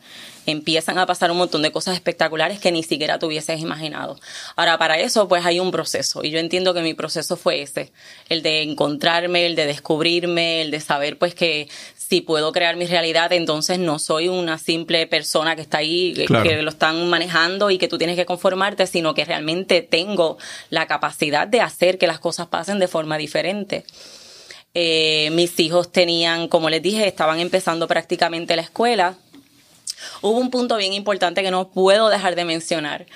[0.47, 4.19] empiezan a pasar un montón de cosas espectaculares que ni siquiera te hubieses imaginado.
[4.57, 6.25] Ahora, para eso, pues hay un proceso.
[6.25, 7.93] Y yo entiendo que mi proceso fue ese.
[8.29, 12.87] El de encontrarme, el de descubrirme, el de saber, pues, que si puedo crear mi
[12.87, 17.79] realidad, entonces no soy una simple persona que está ahí, que lo están manejando y
[17.79, 20.37] que tú tienes que conformarte, sino que realmente tengo
[20.71, 23.85] la capacidad de hacer que las cosas pasen de forma diferente.
[24.75, 29.17] Eh, mis hijos tenían, como les dije, estaban empezando prácticamente la escuela
[30.23, 33.07] hubo un punto bien importante que no puedo dejar de mencionar,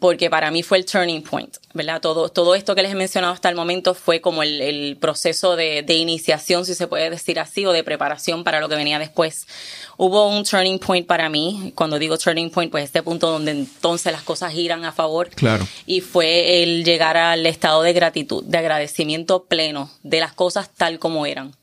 [0.00, 2.00] porque para mí fue el turning point, ¿verdad?
[2.00, 5.56] Todo, todo esto que les he mencionado hasta el momento fue como el, el proceso
[5.56, 8.98] de, de, iniciación, si se puede decir así, o de preparación para lo que venía
[8.98, 9.46] después.
[9.98, 14.10] Hubo un turning point para mí, cuando digo turning point, pues este punto donde entonces
[14.10, 15.28] las cosas giran a favor.
[15.28, 15.68] Claro.
[15.84, 20.98] Y fue el llegar al estado de gratitud, de agradecimiento pleno de las cosas tal
[20.98, 21.54] como eran.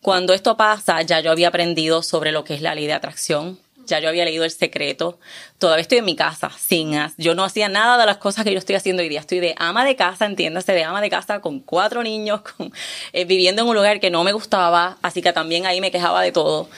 [0.00, 3.58] Cuando esto pasa, ya yo había aprendido sobre lo que es la ley de atracción,
[3.86, 5.18] ya yo había leído El Secreto,
[5.58, 8.58] todavía estoy en mi casa, sin, yo no hacía nada de las cosas que yo
[8.58, 11.60] estoy haciendo hoy día, estoy de ama de casa, entiéndase, de ama de casa con
[11.60, 12.72] cuatro niños, con,
[13.12, 16.22] eh, viviendo en un lugar que no me gustaba, así que también ahí me quejaba
[16.22, 16.68] de todo.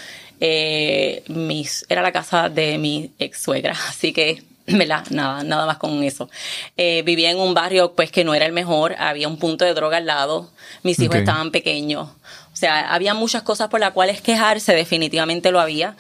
[0.41, 5.05] Eh, mis, era la casa de mi ex suegra, así que ¿verdad?
[5.11, 6.31] Nada, nada más con eso.
[6.77, 9.75] Eh, vivía en un barrio pues que no era el mejor, había un punto de
[9.75, 10.51] droga al lado,
[10.83, 12.09] mis hijos estaban pequeños,
[12.53, 15.97] o sea, había muchas cosas por las cuales quejarse, definitivamente lo había.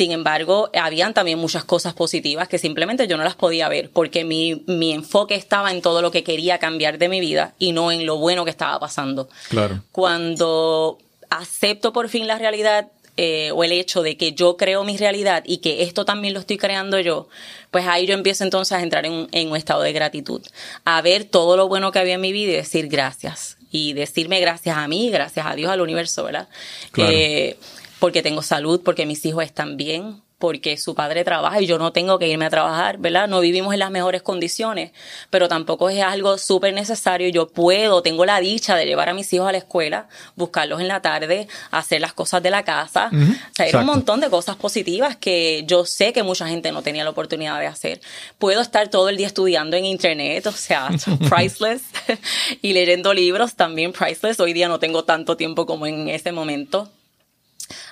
[0.00, 4.24] Sin embargo, habían también muchas cosas positivas que simplemente yo no las podía ver porque
[4.24, 7.92] mi, mi enfoque estaba en todo lo que quería cambiar de mi vida y no
[7.92, 9.28] en lo bueno que estaba pasando.
[9.50, 9.82] Claro.
[9.92, 10.96] Cuando
[11.28, 15.42] acepto por fin la realidad eh, o el hecho de que yo creo mi realidad
[15.44, 17.28] y que esto también lo estoy creando yo,
[17.70, 20.40] pues ahí yo empiezo entonces a entrar en, en, un estado de gratitud,
[20.86, 23.58] a ver todo lo bueno que había en mi vida y decir gracias.
[23.70, 26.48] Y decirme gracias a mí, gracias a Dios, al universo, ¿verdad?
[26.90, 27.12] Claro.
[27.14, 27.56] Eh,
[28.00, 31.92] porque tengo salud, porque mis hijos están bien, porque su padre trabaja y yo no
[31.92, 33.28] tengo que irme a trabajar, ¿verdad?
[33.28, 34.90] No vivimos en las mejores condiciones,
[35.28, 37.28] pero tampoco es algo súper necesario.
[37.28, 40.88] Yo puedo, tengo la dicha de llevar a mis hijos a la escuela, buscarlos en
[40.88, 43.10] la tarde, hacer las cosas de la casa.
[43.12, 43.36] Uh -huh.
[43.36, 46.80] O sea, era un montón de cosas positivas que yo sé que mucha gente no
[46.80, 48.00] tenía la oportunidad de hacer.
[48.38, 50.88] Puedo estar todo el día estudiando en internet, o sea,
[51.28, 51.82] priceless,
[52.62, 54.40] y leyendo libros también priceless.
[54.40, 56.88] Hoy día no tengo tanto tiempo como en ese momento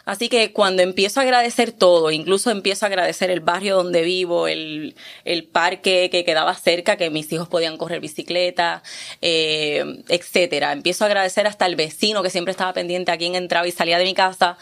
[0.08, 4.48] Así que cuando empiezo a agradecer todo, incluso empiezo a agradecer el barrio donde vivo,
[4.48, 4.94] el,
[5.26, 8.82] el parque que quedaba cerca, que mis hijos podían correr bicicleta,
[9.20, 10.72] eh, etcétera.
[10.72, 13.98] Empiezo a agradecer hasta el vecino que siempre estaba pendiente a quién entraba y salía
[13.98, 14.56] de mi casa,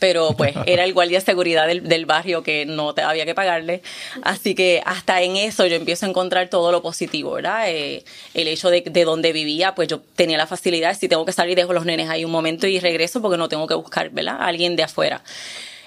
[0.00, 3.34] pero pues era el guardia de seguridad del, del barrio que no te había que
[3.36, 3.82] pagarle.
[4.22, 7.70] Así que hasta en eso yo empiezo a encontrar todo lo positivo, ¿verdad?
[7.70, 11.32] Eh, el hecho de, de donde vivía, pues yo tenía la facilidad, si tengo que
[11.32, 14.36] salir, dejo los nenes ahí un momento y regreso porque no tengo que buscar, ¿verdad?
[14.40, 15.22] A alguien de afuera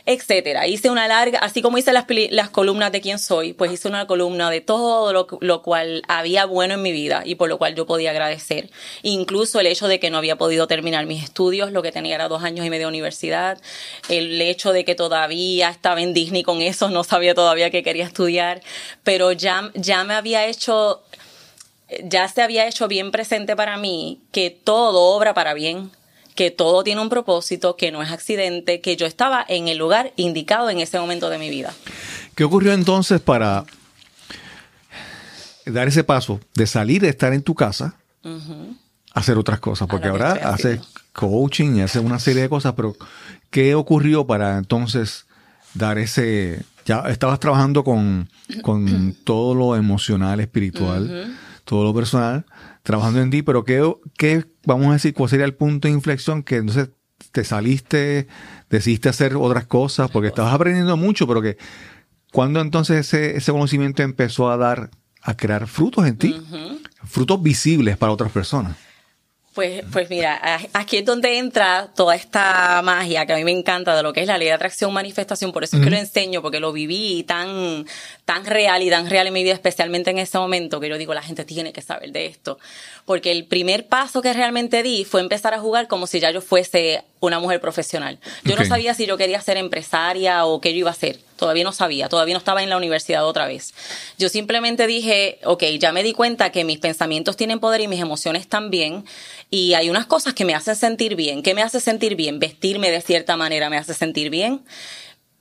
[0.06, 0.68] etcétera.
[0.68, 4.06] Hice una larga, así como hice las, las columnas de quién soy, pues hice una
[4.06, 7.76] columna de todo lo, lo, cual había bueno en mi vida y por lo cual
[7.76, 8.70] yo podía agradecer.
[9.02, 12.28] Incluso el hecho de que no había podido terminar mis estudios, lo que tenía era
[12.28, 13.62] dos años y medio de universidad,
[14.10, 18.06] el hecho de que todavía estaba en Disney con eso, no sabía todavía que quería
[18.06, 18.62] estudiar,
[19.04, 21.02] pero ya, ya me había hecho,
[22.04, 25.92] ya se había hecho bien presente para mí que todo obra para bien
[26.36, 30.14] que todo tiene un propósito, que no es accidente, que yo estaba en el lugar
[30.16, 31.74] indicado en ese momento de mi vida.
[32.36, 33.66] ¿Qué ocurrió entonces para
[35.66, 38.78] dar ese paso de salir, de estar en tu casa, uh -huh.
[39.14, 39.88] hacer otras cosas?
[39.88, 40.82] Porque ahora, ahora haces
[41.14, 42.96] coaching y haces una serie de cosas, pero
[43.50, 45.26] ¿qué ocurrió para entonces
[45.74, 46.64] dar ese...
[46.86, 48.30] Ya estabas trabajando con,
[48.62, 51.36] con todo lo emocional, espiritual, uh -huh.
[51.64, 52.46] todo lo personal,
[52.84, 53.82] trabajando en ti, pero ¿qué,
[54.18, 56.90] ¿qué, vamos a decir, cuál sería el punto de inflexión que entonces
[57.32, 58.28] te saliste,
[58.70, 61.58] decidiste hacer otras cosas, porque estabas aprendiendo mucho, pero que
[62.32, 64.92] cuando entonces ese, ese conocimiento empezó a dar,
[65.22, 66.80] a crear frutos en ti, uh -huh.
[67.06, 68.78] frutos visibles para otras personas?
[69.54, 73.96] Pues, pues mira, aquí es donde entra toda esta magia que a mí me encanta
[73.96, 76.42] de lo que es la ley de atracción manifestación, por eso es que lo enseño,
[76.42, 77.86] porque lo viví tan,
[78.26, 81.14] tan real y tan real en mi vida, especialmente en ese momento, que yo digo,
[81.14, 82.58] la gente tiene que saber de esto.
[83.06, 86.42] Porque el primer paso que realmente di fue empezar a jugar como si ya yo
[86.42, 88.18] fuese una mujer profesional.
[88.44, 88.64] Yo okay.
[88.64, 91.20] no sabía si yo quería ser empresaria o qué yo iba a hacer.
[91.44, 93.74] Todavía no sabía, todavía no estaba en la universidad otra vez.
[94.18, 98.00] Yo simplemente dije, ok, ya me di cuenta que mis pensamientos tienen poder y mis
[98.00, 99.04] emociones también.
[99.50, 101.44] Y hay unas cosas que me hacen sentir bien.
[101.44, 102.40] ¿Qué me hace sentir bien?
[102.40, 104.64] Vestirme de cierta manera me hace sentir bien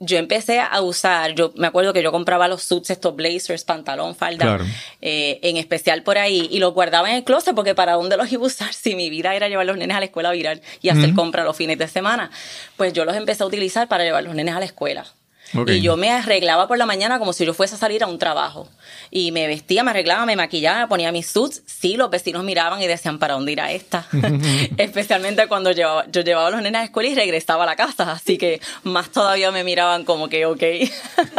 [0.04, 4.16] yo empecé a usar, yo me acuerdo que yo compraba los suits, estos blazers, pantalón,
[4.16, 4.64] falda, claro.
[5.00, 8.30] eh, en especial por ahí, y los guardaba en el closet porque para dónde los
[8.32, 10.88] iba a usar si mi vida era llevar los nenes a la escuela viral y
[10.88, 11.14] hacer -huh.
[11.14, 12.32] compra los fines de semana.
[12.76, 15.06] Pues yo los empecé a utilizar para llevar los nenes a la escuela.
[15.54, 15.78] Okay.
[15.78, 18.18] Y yo me arreglaba por la mañana como si yo fuese a salir a un
[18.18, 18.68] trabajo.
[19.10, 21.62] Y me vestía, me arreglaba, me maquillaba, ponía mis suits.
[21.66, 24.06] Sí, los vecinos miraban y decían, ¿para dónde irá esta?
[24.76, 27.76] Especialmente cuando llevaba, yo llevaba a los nenes a la escuela y regresaba a la
[27.76, 28.12] casa.
[28.12, 30.62] Así que más todavía me miraban como que, ok.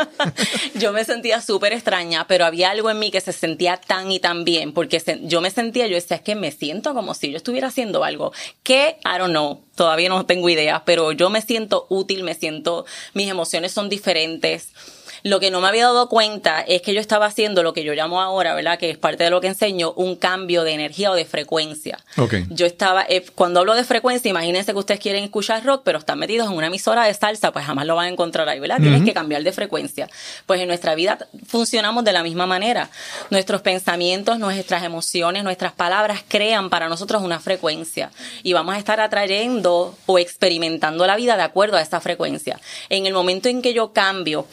[0.76, 4.20] yo me sentía súper extraña, pero había algo en mí que se sentía tan y
[4.20, 4.74] tan bien.
[4.74, 7.70] Porque se, yo me sentía, yo decía, es que me siento como si yo estuviera
[7.70, 8.32] haciendo algo.
[8.62, 12.86] Que, I don't know, todavía no tengo idea, pero yo me siento útil, me siento,
[13.14, 14.70] mis emociones son diferentes.
[15.24, 17.94] Lo que no me había dado cuenta es que yo estaba haciendo lo que yo
[17.94, 18.78] llamo ahora, ¿verdad?
[18.78, 21.98] Que es parte de lo que enseño, un cambio de energía o de frecuencia.
[22.18, 22.46] Okay.
[22.50, 26.20] Yo estaba, eh, cuando hablo de frecuencia, imagínense que ustedes quieren escuchar rock, pero están
[26.20, 28.80] metidos en una emisora de salsa, pues jamás lo van a encontrar ahí, ¿verdad?
[28.80, 30.10] Tienes que cambiar de frecuencia.
[30.46, 32.90] Pues en nuestra vida funcionamos de la misma manera.
[33.30, 38.12] Nuestros pensamientos, nuestras emociones, nuestras palabras crean para nosotros una frecuencia
[38.44, 42.60] y vamos a estar atrayendo o experimentando la vida de acuerdo a esa frecuencia.
[42.90, 44.44] En el momento en que yo cambio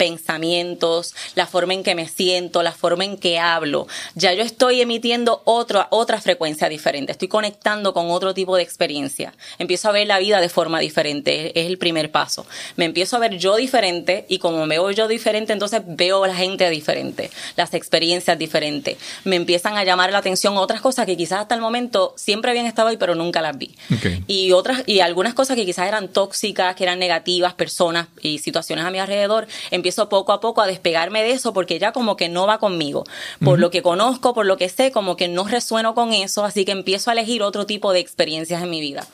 [0.61, 4.81] pensamientos, la forma en que me siento, la forma en que hablo, ya yo estoy
[4.81, 9.33] emitiendo otra otra frecuencia diferente, estoy conectando con otro tipo de experiencia.
[9.59, 12.45] Empiezo a ver la vida de forma diferente, es el primer paso.
[12.75, 16.27] Me empiezo a ver yo diferente y como me veo yo diferente, entonces veo a
[16.27, 18.97] la gente diferente, las experiencias diferentes.
[19.23, 22.65] Me empiezan a llamar la atención otras cosas que quizás hasta el momento siempre habían
[22.65, 23.75] estado ahí, pero nunca las vi.
[23.97, 24.23] Okay.
[24.27, 28.85] Y otras y algunas cosas que quizás eran tóxicas, que eran negativas, personas y situaciones
[28.85, 32.27] a mi alrededor, empiezo poco a poco a despegarme de eso porque ya como que
[32.27, 33.05] no va conmigo.
[33.45, 36.65] Por lo que conozco, por lo que sé, como que no resueno con eso, así
[36.65, 39.07] que empiezo a elegir otro tipo de experiencias en mi vida.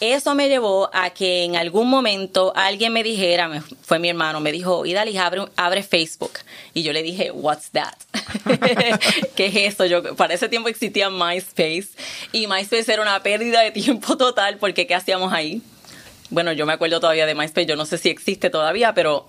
[0.00, 4.40] Eso me llevó a que en algún momento alguien me dijera, me- fue mi hermano,
[4.40, 6.32] me dijo, Idalis, abre, abre Facebook.
[6.72, 7.92] Y yo le dije, what's that?
[9.36, 9.84] ¿Qué es eso?
[9.86, 11.88] Yo, para ese tiempo existía MySpace.
[12.32, 15.60] Y MySpace era una pérdida de tiempo total porque ¿qué hacíamos ahí?
[16.30, 19.26] Bueno, yo me acuerdo todavía de MySpace, yo no sé si existe todavía, pero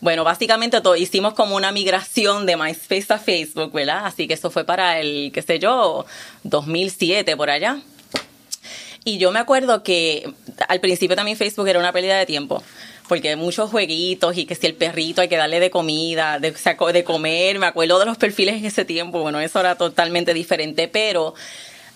[0.00, 4.06] bueno, básicamente to- hicimos como una migración de MySpace a Facebook, ¿verdad?
[4.06, 6.04] Así que eso fue para el, qué sé yo,
[6.42, 7.80] 2007 por allá.
[9.04, 10.28] Y yo me acuerdo que
[10.68, 12.60] al principio también Facebook era una pérdida de tiempo,
[13.08, 16.52] porque muchos jueguitos y que si el perrito hay que darle de comida, de,
[16.92, 20.88] de comer, me acuerdo de los perfiles en ese tiempo, bueno, eso era totalmente diferente,
[20.88, 21.34] pero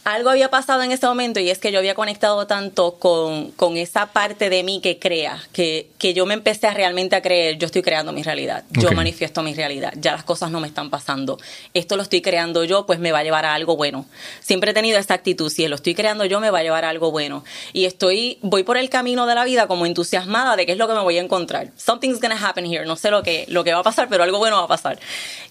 [0.04, 3.76] algo había pasado en ese momento y es que yo había conectado tanto con, con
[3.76, 7.58] esa parte de mí que crea, que, que yo me empecé a realmente a creer,
[7.58, 10.90] yo estoy creando mi realidad, yo manifiesto mi realidad, ya las cosas no me están
[10.90, 11.38] pasando,
[11.74, 14.06] esto lo estoy creando yo, pues me va a llevar a algo bueno.
[14.40, 16.88] Siempre he tenido esta actitud, si lo estoy creando yo, me va a llevar a
[16.88, 17.44] algo bueno.
[17.72, 20.88] Y estoy, voy por el camino de la vida como entusiasmada de qué es lo
[20.88, 21.70] que me voy a encontrar.
[21.76, 24.38] Something's gonna happen here, no sé lo que, lo que va a pasar, pero algo
[24.38, 24.98] bueno va a pasar.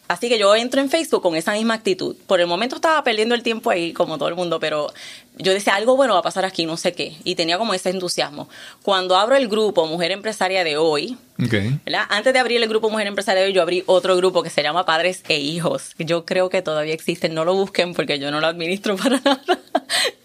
[0.09, 2.15] Así que yo entro en Facebook con esa misma actitud.
[2.25, 4.91] Por el momento estaba perdiendo el tiempo ahí, como todo el mundo, pero
[5.39, 7.15] yo decía, algo bueno va a pasar aquí, no sé qué.
[7.23, 8.49] Y tenía como ese entusiasmo.
[8.83, 11.53] Cuando abro el grupo Mujer Empresaria de hoy, Ok.
[11.85, 12.05] ¿verdad?
[12.09, 14.61] Antes de abrir el grupo Mujer Empresaria de hoy, yo abrí otro grupo que se
[14.61, 15.91] llama Padres e Hijos.
[15.97, 19.41] Yo creo que todavía existen, no lo busquen porque yo no lo administro para nada.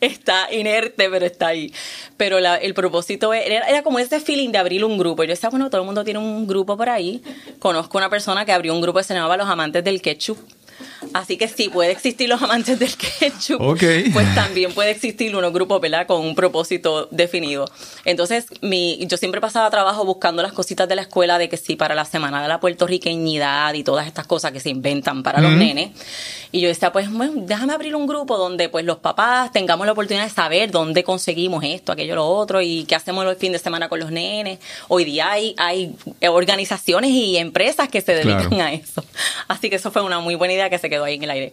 [0.00, 1.72] está inerte, pero está ahí.
[2.16, 5.22] Pero la- el propósito era, era como ese feeling de abrir un grupo.
[5.24, 7.22] Yo decía, bueno, todo el mundo tiene un grupo por ahí.
[7.61, 10.38] Conozco una persona que abrió un grupo que se llamaba Los Amantes del Ketchup.
[11.14, 13.61] Así que sí, puede existir los amantes del ketchup.
[13.62, 13.83] Ok.
[14.12, 16.07] Pues también puede existir unos grupos, ¿verdad?
[16.07, 17.64] Con un propósito definido.
[18.05, 21.77] Entonces, mi, yo siempre pasaba trabajo buscando las cositas de la escuela de que sí,
[21.77, 25.53] para la semana de la puertorriqueñidad y todas estas cosas que se inventan para los
[25.53, 25.90] nenes.
[26.53, 29.92] Y yo decía, pues, bueno, déjame abrir un grupo donde pues los papás tengamos la
[29.92, 33.59] oportunidad de saber dónde conseguimos esto, aquello, lo otro y qué hacemos el fin de
[33.59, 34.59] semana con los nenes.
[34.88, 35.94] Hoy día hay, hay
[36.29, 38.64] organizaciones y empresas que se dedican Claro.
[38.64, 39.05] a eso.
[39.48, 41.53] Así que eso fue una muy buena idea que se quedó ahí en el aire.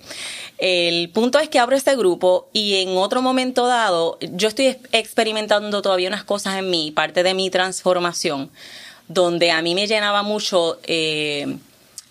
[0.58, 4.90] El punto es que abro este grupo y en otro momento dado, yo estoy ex-
[4.92, 8.50] experimentando todavía unas cosas en mí, parte de mi transformación,
[9.08, 11.58] donde a mí me llenaba mucho eh,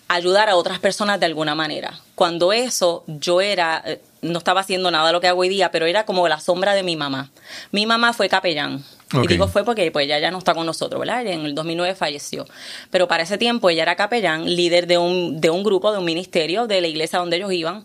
[0.07, 1.99] ayudar a otras personas de alguna manera.
[2.15, 5.71] Cuando eso, yo era, eh, no estaba haciendo nada de lo que hago hoy día,
[5.71, 7.31] pero era como la sombra de mi mamá.
[7.71, 8.83] Mi mamá fue capellán.
[9.13, 11.25] Y digo fue porque pues ella ya no está con nosotros, ¿verdad?
[11.25, 12.45] En el 2009 falleció.
[12.89, 16.05] Pero para ese tiempo ella era capellán, líder de un, de un grupo, de un
[16.05, 17.83] ministerio de la iglesia donde ellos iban.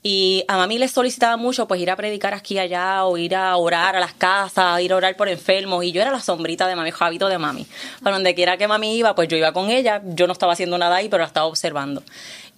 [0.00, 3.34] Y a mami les solicitaba mucho pues ir a predicar aquí y allá o ir
[3.34, 5.84] a orar a las casas, ir a orar por enfermos.
[5.84, 7.66] Y yo era la sombrita de mami, Javito de mami.
[8.02, 10.00] Para donde quiera que mami iba, pues yo iba con ella.
[10.04, 12.02] Yo no estaba haciendo nada ahí, pero la estaba observando.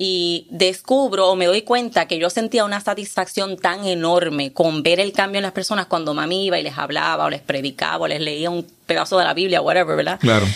[0.02, 4.98] Y descubro o me doy cuenta que yo sentía una satisfacción tan enorme con ver
[4.98, 8.08] el cambio en las personas cuando mami iba y les hablaba o les predicaba o
[8.08, 10.18] les leía un pedazo de la Biblia, whatever, ¿verdad?
[10.18, 10.46] Claro.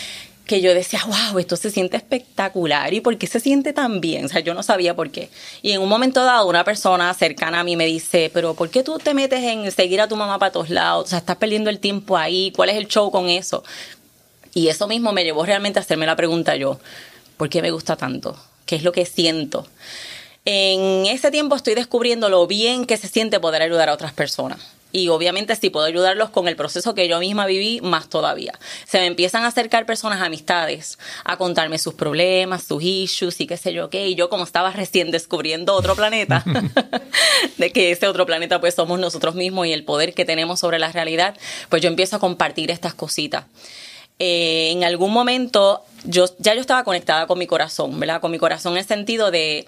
[0.46, 2.94] que yo decía, wow, esto se siente espectacular.
[2.94, 4.24] ¿Y por qué se siente tan bien?
[4.24, 5.28] O sea, yo no sabía por qué.
[5.60, 8.82] Y en un momento dado, una persona cercana a mí me dice, pero ¿por qué
[8.82, 11.04] tú te metes en seguir a tu mamá para todos lados?
[11.04, 12.50] O sea, estás perdiendo el tiempo ahí.
[12.56, 13.62] ¿Cuál es el show con eso?
[14.54, 16.78] Y eso mismo me llevó realmente a hacerme la pregunta yo,
[17.36, 18.34] ¿por qué me gusta tanto?
[18.66, 19.66] ¿Qué es lo que siento?
[20.44, 24.60] En ese tiempo estoy descubriendo lo bien que se siente poder ayudar a otras personas.
[24.94, 28.52] Y obviamente si puedo ayudarlos con el proceso que yo misma viví, más todavía.
[28.86, 33.56] Se me empiezan a acercar personas, amistades, a contarme sus problemas, sus issues y qué
[33.56, 34.06] sé yo qué.
[34.06, 36.44] Y yo como estaba recién descubriendo otro planeta,
[37.58, 40.78] de que ese otro planeta pues somos nosotros mismos y el poder que tenemos sobre
[40.78, 41.36] la realidad,
[41.70, 43.46] pues yo empiezo a compartir estas cositas.
[44.18, 48.20] Eh, en algún momento yo ya yo estaba conectada con mi corazón, ¿verdad?
[48.20, 49.66] Con mi corazón en el sentido de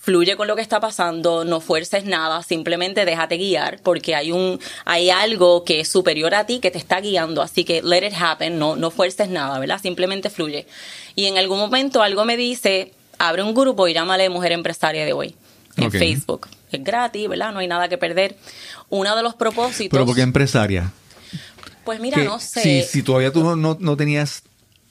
[0.00, 4.58] fluye con lo que está pasando, no fuerces nada, simplemente déjate guiar porque hay un
[4.84, 8.14] hay algo que es superior a ti que te está guiando, así que let it
[8.18, 9.80] happen, no no fuerces nada, ¿verdad?
[9.80, 10.66] Simplemente fluye.
[11.14, 15.12] Y en algún momento algo me dice, abre un grupo y llámale Mujer Empresaria de
[15.12, 15.34] hoy
[15.76, 16.48] en Facebook.
[16.70, 17.52] Es gratis, ¿verdad?
[17.52, 18.36] No hay nada que perder.
[18.88, 20.92] Uno de los propósitos ¿Pero por qué empresaria?
[21.90, 22.62] Pues mira, no sé.
[22.62, 24.44] Si, si todavía tú no, no tenías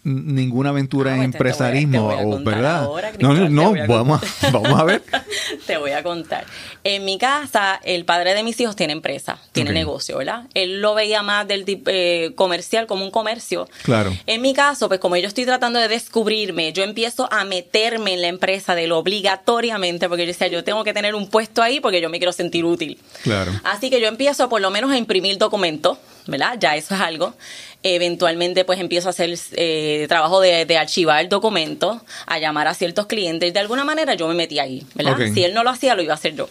[0.03, 2.07] ninguna aventura en empresarismo,
[2.43, 2.87] ¿verdad?
[3.19, 5.03] no, no, no vamos, a, vamos a ver.
[5.67, 6.45] te voy a contar.
[6.83, 10.47] En mi casa, el padre de mis hijos tiene empresa, tiene negocio, ¿verdad?
[10.53, 13.67] Él lo veía más del eh, comercial como un comercio.
[13.83, 14.15] Claro.
[14.25, 18.21] En mi caso, pues como yo estoy tratando de descubrirme, yo empiezo a meterme en
[18.21, 21.81] la empresa de lo obligatoriamente, porque yo decía, yo tengo que tener un puesto ahí
[21.81, 22.99] porque yo me quiero sentir útil.
[23.23, 23.51] Claro.
[23.65, 25.97] Así que yo empiezo por lo menos a imprimir documentos,
[26.29, 26.57] ¿verdad?
[26.59, 27.33] Ya eso es algo.
[27.81, 33.05] Eventualmente, pues empiezo a hacer eh, trabajo de, de, archivar documentos, a llamar a ciertos
[33.05, 33.53] clientes.
[33.53, 35.17] De alguna manera yo me metí ahí, ¿verdad?
[35.33, 36.49] Si él no lo hacía, lo iba a hacer yo.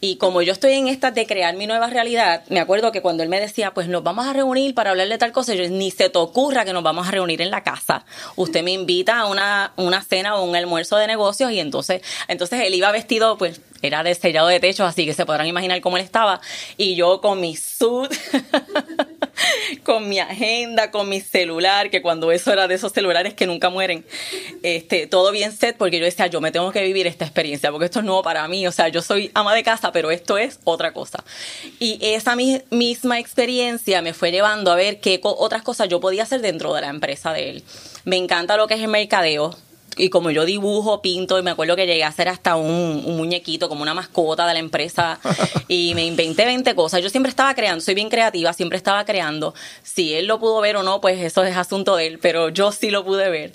[0.00, 3.22] Y como yo estoy en esta de crear mi nueva realidad, me acuerdo que cuando
[3.22, 5.90] él me decía, pues nos vamos a reunir para hablar de tal cosa, yo ni
[5.90, 8.06] se te ocurra que nos vamos a reunir en la casa.
[8.36, 12.62] Usted me invita a una, una cena o un almuerzo de negocios y entonces, entonces
[12.62, 15.98] él iba vestido, pues era de sellado de techo, así que se podrán imaginar cómo
[15.98, 16.40] él estaba.
[16.76, 18.10] Y yo con mi suit,
[19.84, 23.70] con mi agenda, con mi celular, que cuando eso era de esos celulares que nunca
[23.70, 24.04] mueren,
[24.62, 27.86] este, todo bien set, porque yo decía, yo me tengo que vivir esta experiencia, porque
[27.86, 28.66] esto es nuevo para mí.
[28.66, 31.24] O sea, yo soy ama de casa, pero esto es otra cosa.
[31.78, 36.40] Y esa misma experiencia me fue llevando a ver qué otras cosas yo podía hacer
[36.40, 37.64] dentro de la empresa de él.
[38.04, 39.56] Me encanta lo que es el mercadeo
[39.96, 43.68] y como yo dibujo, pinto, y me acuerdo que llegué a hacer hasta un, muñequito,
[43.68, 45.20] como una mascota de la empresa,
[45.68, 47.02] y me inventé 20 cosas.
[47.02, 49.54] Yo siempre estaba creando, soy bien creativa, siempre estaba creando.
[49.82, 52.72] Si él lo pudo ver o no, pues eso es asunto de él, pero yo
[52.72, 53.52] sí lo pude ver.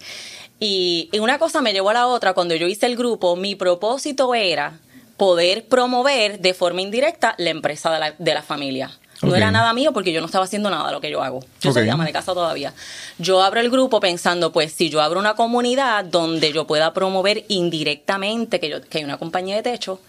[0.59, 4.33] Y, una cosa me llevó a la otra, cuando yo hice el grupo, mi propósito
[4.33, 4.79] era
[5.17, 8.91] poder promover de forma indirecta la empresa de la, de la familia.
[9.21, 11.43] No era nada mío porque yo no estaba haciendo nada de lo que yo hago.
[11.61, 12.73] Yo soy ama de casa todavía.
[13.17, 17.45] Yo abro el grupo pensando, pues, si yo abro una comunidad donde yo pueda promover
[17.47, 19.99] indirectamente que, yo, que hay una compañía de techo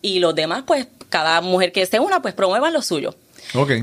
[0.00, 3.14] y los demás, pues, cada mujer que se una, pues promuevan lo suyo.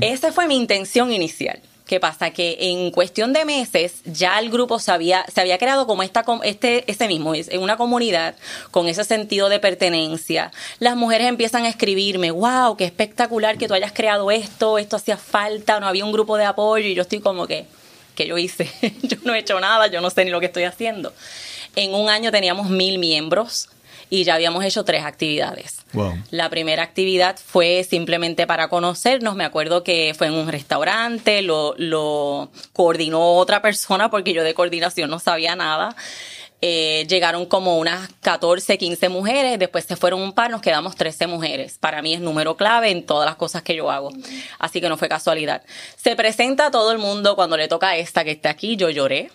[0.00, 1.60] Esa fue mi intención inicial.
[1.90, 2.30] ¿Qué pasa?
[2.30, 6.24] Que en cuestión de meses ya el grupo se había, se había creado como esta,
[6.44, 8.36] este, ese mismo, en una comunidad
[8.70, 10.52] con ese sentido de pertenencia.
[10.78, 15.16] Las mujeres empiezan a escribirme, wow, qué espectacular que tú hayas creado esto, esto hacía
[15.16, 17.66] falta, no había un grupo de apoyo y yo estoy como que,
[18.14, 18.70] ¿qué yo hice?
[19.02, 21.12] yo no he hecho nada, yo no sé ni lo que estoy haciendo.
[21.74, 23.68] En un año teníamos mil miembros
[24.10, 25.78] y ya habíamos hecho tres actividades.
[26.30, 29.36] La primera actividad fue simplemente para conocernos.
[29.36, 34.52] Me acuerdo que fue en un restaurante, lo, lo coordinó otra persona porque yo de
[34.52, 35.96] coordinación no sabía nada.
[36.62, 41.26] Eh, llegaron como unas 14, 15 mujeres, después se fueron un par, nos quedamos 13
[41.26, 41.78] mujeres.
[41.78, 44.12] Para mí es número clave en todas las cosas que yo hago.
[44.58, 45.62] Así que no fue casualidad.
[45.96, 48.90] Se presenta a todo el mundo cuando le toca a esta que está aquí, yo
[48.90, 49.30] lloré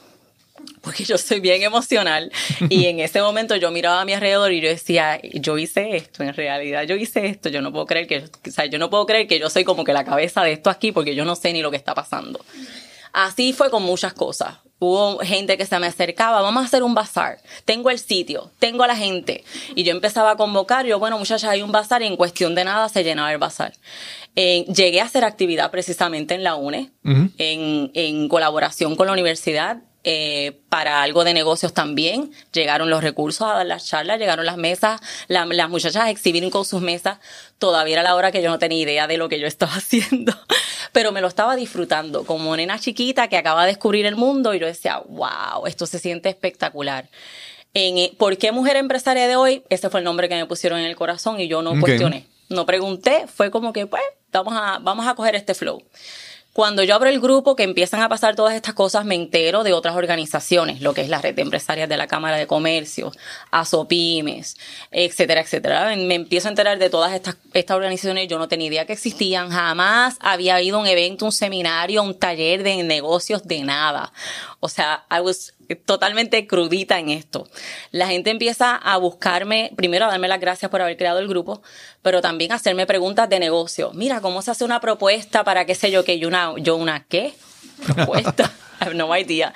[0.81, 2.31] porque yo soy bien emocional
[2.69, 6.23] y en ese momento yo miraba a mi alrededor y yo decía, yo hice esto,
[6.23, 9.05] en realidad yo hice esto, yo no puedo creer que, o sea, yo no puedo
[9.05, 11.53] creer que yo soy como que la cabeza de esto aquí porque yo no sé
[11.53, 12.39] ni lo que está pasando.
[13.15, 14.57] Así fue con muchas cosas.
[14.77, 18.83] Hubo gente que se me acercaba, vamos a hacer un bazar, tengo el sitio, tengo
[18.83, 19.45] a la gente.
[19.73, 22.65] Y yo empezaba a convocar, yo, bueno, muchachas, hay un bazar y en cuestión de
[22.65, 23.73] nada se llenaba el bazar.
[24.35, 29.77] Eh, llegué a hacer actividad precisamente en la UNE, en, en colaboración con la universidad
[30.07, 32.31] eh, para algo de negocios también.
[32.53, 36.63] Llegaron los recursos a dar las charlas, llegaron las mesas, las muchachas a exhibir con
[36.63, 37.17] sus mesas.
[37.57, 40.31] Todavía era la hora que yo no tenía idea de lo que yo estaba haciendo,
[40.91, 44.59] pero me lo estaba disfrutando como nena chiquita que acaba de descubrir el mundo y
[44.59, 47.09] yo decía, wow, esto se siente espectacular.
[47.73, 49.63] En, eh, ¿Por qué mujer empresaria de hoy?
[49.69, 52.67] Ese fue el nombre que me pusieron en el corazón y yo no cuestioné, no
[52.67, 55.81] pregunté, fue como que, pues, vamos a, vamos a coger este flow.
[56.55, 59.73] Cuando yo abro el grupo, que empiezan a pasar todas estas cosas, me entero de
[59.73, 63.11] otras organizaciones, lo que es la red de empresarias de la Cámara de Comercio,
[63.51, 64.55] ASOPIMES,
[64.89, 65.93] etcétera, etcétera.
[65.97, 69.49] Me empiezo a enterar de todas estas, estas organizaciones, yo no tenía idea que existían,
[69.49, 74.13] jamás había habido un evento, un seminario, un taller de negocios, de nada.
[74.61, 75.54] O sea, I was
[75.85, 77.47] totalmente crudita en esto.
[77.91, 81.61] La gente empieza a buscarme, primero a darme las gracias por haber creado el grupo,
[82.01, 83.91] pero también a hacerme preguntas de negocio.
[83.93, 87.05] Mira, ¿cómo se hace una propuesta para qué sé yo, que hay una yo una
[87.05, 87.33] qué
[87.85, 88.51] propuesta.
[88.79, 89.53] I have no idea.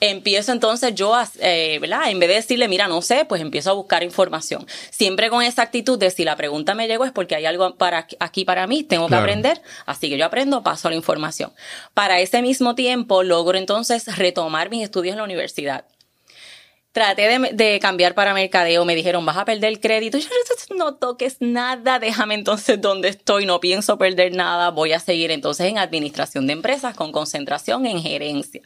[0.00, 2.10] Empiezo entonces yo, a, eh, ¿verdad?
[2.10, 4.66] En vez de decirle, mira, no sé, pues empiezo a buscar información.
[4.90, 8.06] Siempre con esa actitud de si la pregunta me llegó es porque hay algo para
[8.20, 9.60] aquí para mí, tengo que aprender.
[9.86, 11.52] Así que yo aprendo, paso la información.
[11.94, 15.84] Para ese mismo tiempo logro entonces retomar mis estudios en la universidad
[16.98, 20.18] traté de, cambiar para mercadeo, me dijeron, vas a perder el crédito.
[20.18, 20.26] Yo
[20.76, 25.68] no toques nada, déjame entonces donde estoy, no pienso perder nada, voy a seguir entonces
[25.68, 28.62] en administración de empresas con concentración en gerencia.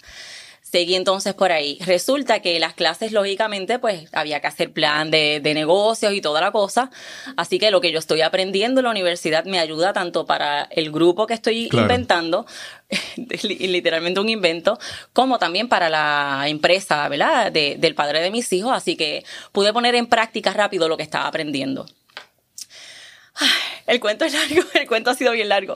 [0.72, 1.76] Seguí entonces por ahí.
[1.84, 6.50] Resulta que las clases, lógicamente, pues había que hacer plan de, negocios y toda la
[6.50, 6.90] cosa.
[7.36, 10.90] Así que lo que yo estoy aprendiendo en la universidad me ayuda tanto para el
[10.90, 12.46] grupo que estoy inventando,
[13.42, 14.78] literalmente un invento,
[15.12, 17.52] como también para la empresa, ¿verdad?
[17.52, 18.72] del padre de mis hijos.
[18.72, 21.84] Así que pude poner en práctica rápido lo que estaba aprendiendo.
[23.86, 25.74] El cuento es largo, el cuento ha sido bien largo,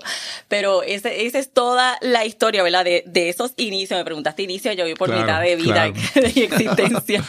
[0.48, 2.84] pero esa es toda la historia, ¿verdad?
[2.84, 5.88] De, de esos inicios, me preguntaste inicio, yo vi por mitad de vida
[6.34, 7.24] y existencia.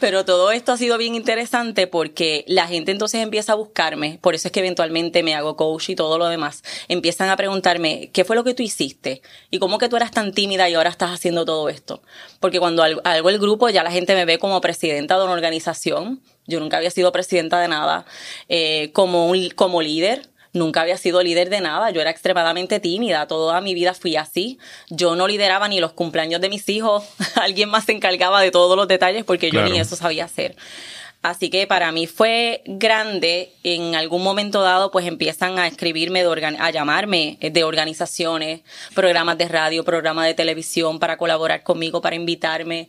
[0.00, 4.34] Pero todo esto ha sido bien interesante porque la gente entonces empieza a buscarme, por
[4.34, 6.64] eso es que eventualmente me hago coach y todo lo demás.
[6.88, 9.22] Empiezan a preguntarme, ¿qué fue lo que tú hiciste?
[9.50, 12.02] ¿Y cómo que tú eras tan tímida y ahora estás haciendo todo esto?
[12.40, 16.20] Porque cuando hago el grupo ya la gente me ve como presidenta de una organización,
[16.46, 18.04] yo nunca había sido presidenta de nada,
[18.48, 23.26] eh, como, un, como líder, nunca había sido líder de nada, yo era extremadamente tímida,
[23.26, 24.58] toda mi vida fui así,
[24.90, 27.04] yo no lideraba ni los cumpleaños de mis hijos,
[27.36, 30.56] alguien más se encargaba de todos los detalles porque yo ni eso sabía hacer.
[31.22, 36.56] Así que para mí fue grande, en algún momento dado pues empiezan a escribirme, de
[36.58, 38.62] a llamarme de organizaciones,
[38.92, 42.88] programas de radio, programas de televisión para colaborar conmigo, para invitarme.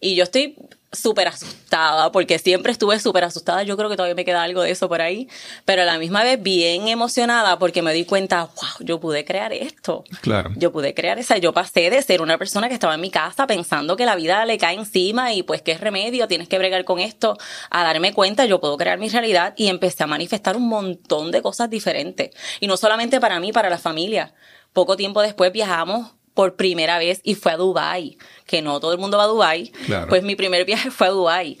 [0.00, 0.56] Y yo estoy
[0.92, 3.62] súper asustada, porque siempre estuve súper asustada.
[3.62, 5.28] Yo creo que todavía me queda algo de eso por ahí,
[5.64, 9.52] pero a la misma vez bien emocionada porque me di cuenta, wow, yo pude crear
[9.52, 10.04] esto.
[10.22, 10.50] Claro.
[10.56, 11.38] Yo pude crear esa.
[11.38, 14.44] Yo pasé de ser una persona que estaba en mi casa pensando que la vida
[14.44, 17.36] le cae encima y pues qué remedio, tienes que bregar con esto,
[17.70, 21.42] a darme cuenta, yo puedo crear mi realidad y empecé a manifestar un montón de
[21.42, 22.30] cosas diferentes.
[22.60, 24.34] Y no solamente para mí, para la familia.
[24.72, 28.98] Poco tiempo después viajamos por primera vez y fue a Dubai, que no todo el
[28.98, 29.72] mundo va a Dubai.
[30.06, 31.56] Pues mi primer viaje fue a Dubai.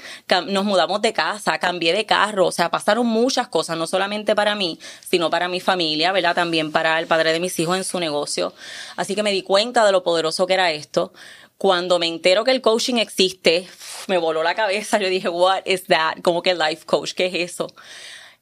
[0.48, 4.54] Nos mudamos de casa, cambié de carro, o sea, pasaron muchas cosas, no solamente para
[4.54, 6.34] mí, sino para mi familia, ¿verdad?
[6.34, 8.52] También para el padre de mis hijos en su negocio.
[8.96, 11.14] Así que me di cuenta de lo poderoso que era esto.
[11.56, 13.66] Cuando me entero que el coaching existe,
[14.08, 14.98] me voló la cabeza.
[14.98, 16.18] Yo dije, what is that?
[16.22, 17.68] Como que life coach, ¿qué es eso?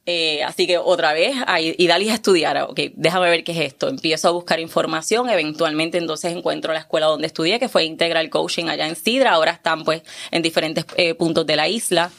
[0.07, 3.89] Eh, así que otra vez, y Dalis a estudiar, ok, déjame ver qué es esto.
[3.89, 8.65] Empiezo a buscar información, eventualmente entonces encuentro la escuela donde estudié, que fue Integral Coaching
[8.65, 12.11] allá en Sidra, ahora están pues en diferentes eh, puntos de la isla.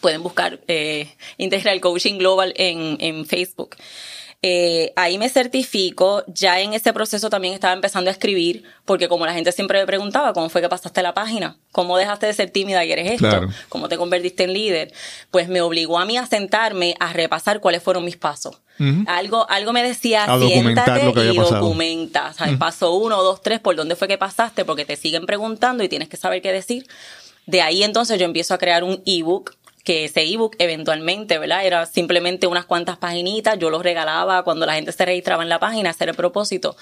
[0.00, 3.76] Pueden buscar eh, Integral Coaching Global en, en Facebook.
[4.42, 9.26] Eh, ahí me certifico, ya en ese proceso también estaba empezando a escribir, porque como
[9.26, 11.58] la gente siempre me preguntaba, ¿cómo fue que pasaste la página?
[11.72, 13.48] ¿Cómo dejaste de ser tímida y eres esto?
[13.68, 14.92] ¿Cómo te convertiste en líder?
[15.30, 18.60] Pues me obligó a mí a sentarme a repasar cuáles fueron mis pasos.
[19.08, 21.00] Algo, algo me decía, siéntate
[21.32, 22.32] y documenta.
[22.58, 26.08] Paso uno, dos, tres, por dónde fue que pasaste, porque te siguen preguntando y tienes
[26.08, 26.86] que saber qué decir.
[27.44, 29.54] De ahí entonces yo empiezo a crear un ebook
[29.84, 31.64] que ese ebook eventualmente, ¿verdad?
[31.64, 35.58] Era simplemente unas cuantas paginitas, yo los regalaba cuando la gente se registraba en la
[35.58, 36.76] página, hacer el propósito.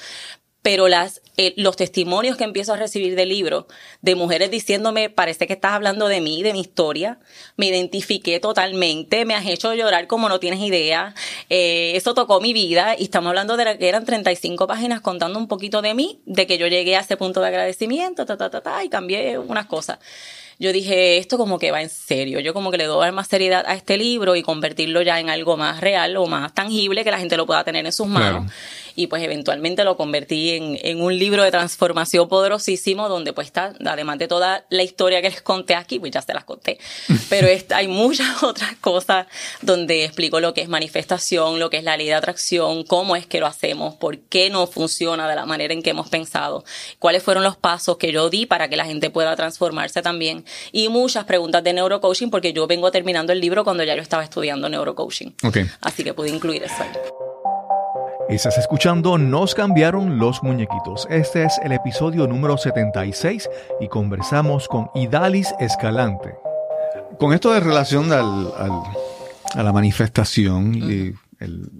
[0.60, 3.68] Pero las, eh, los testimonios que empiezo a recibir del libro,
[4.02, 7.20] de mujeres diciéndome, parece que estás hablando de mí, de mi historia,
[7.56, 11.14] me identifiqué totalmente, me has hecho llorar como no tienes idea,
[11.48, 15.46] eh, eso tocó mi vida y estamos hablando de que eran 35 páginas contando un
[15.46, 18.60] poquito de mí, de que yo llegué a ese punto de agradecimiento, ta, ta, ta,
[18.60, 20.00] ta, y cambié unas cosas
[20.58, 22.40] yo dije, esto como que va en serio.
[22.40, 25.56] Yo como que le doy más seriedad a este libro y convertirlo ya en algo
[25.56, 28.50] más real o más tangible que la gente lo pueda tener en sus manos
[28.94, 34.18] y pues eventualmente lo convertí en, un libro de transformación poderosísimo donde pues está, además
[34.18, 36.78] de toda la historia que les conté aquí, pues ya se las conté,
[37.28, 39.26] pero hay muchas otras cosas
[39.62, 43.26] donde explico lo que es manifestación, lo que es la ley de atracción, cómo es
[43.26, 46.64] que lo hacemos, por qué no funciona de la manera en que hemos pensado,
[46.98, 50.88] cuáles fueron los pasos que yo di para que la gente pueda transformarse también y
[50.88, 54.68] muchas preguntas de neurocoaching porque yo vengo terminando el libro cuando ya yo estaba estudiando
[54.68, 55.34] neurocoaching.
[55.42, 55.66] Okay.
[55.80, 57.27] Así que pude incluir eso ahí.
[58.28, 61.06] Estás escuchando Nos cambiaron los muñequitos.
[61.08, 63.48] Este es el episodio número 76
[63.80, 66.34] y conversamos con Idalis Escalante.
[67.18, 68.52] Con esto de relación al,
[69.54, 71.70] a la manifestación y el,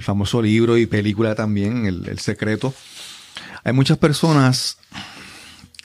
[0.00, 2.72] famoso libro y película también, el, secreto,
[3.64, 4.78] hay muchas personas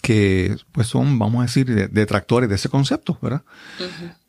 [0.04, 3.42] que pues son, vamos a decir, detractores de ese concepto, ¿verdad?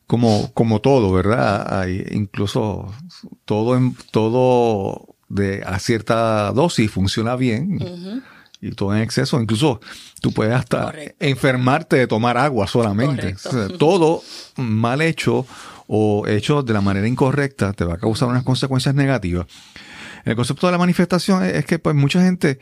[0.07, 1.81] Como, como todo, ¿verdad?
[1.81, 2.95] Hay incluso
[3.45, 3.79] todo,
[4.11, 8.23] todo de, a cierta dosis funciona bien.
[8.61, 9.81] Y todo en exceso, incluso
[10.21, 13.35] tú puedes hasta enfermarte de tomar agua solamente.
[13.79, 14.23] todo
[14.57, 15.47] mal hecho
[15.87, 19.47] o hecho de la manera incorrecta te va a causar unas consecuencias negativas.
[20.27, 22.59] El concepto de la manifestación es que pues mucha gente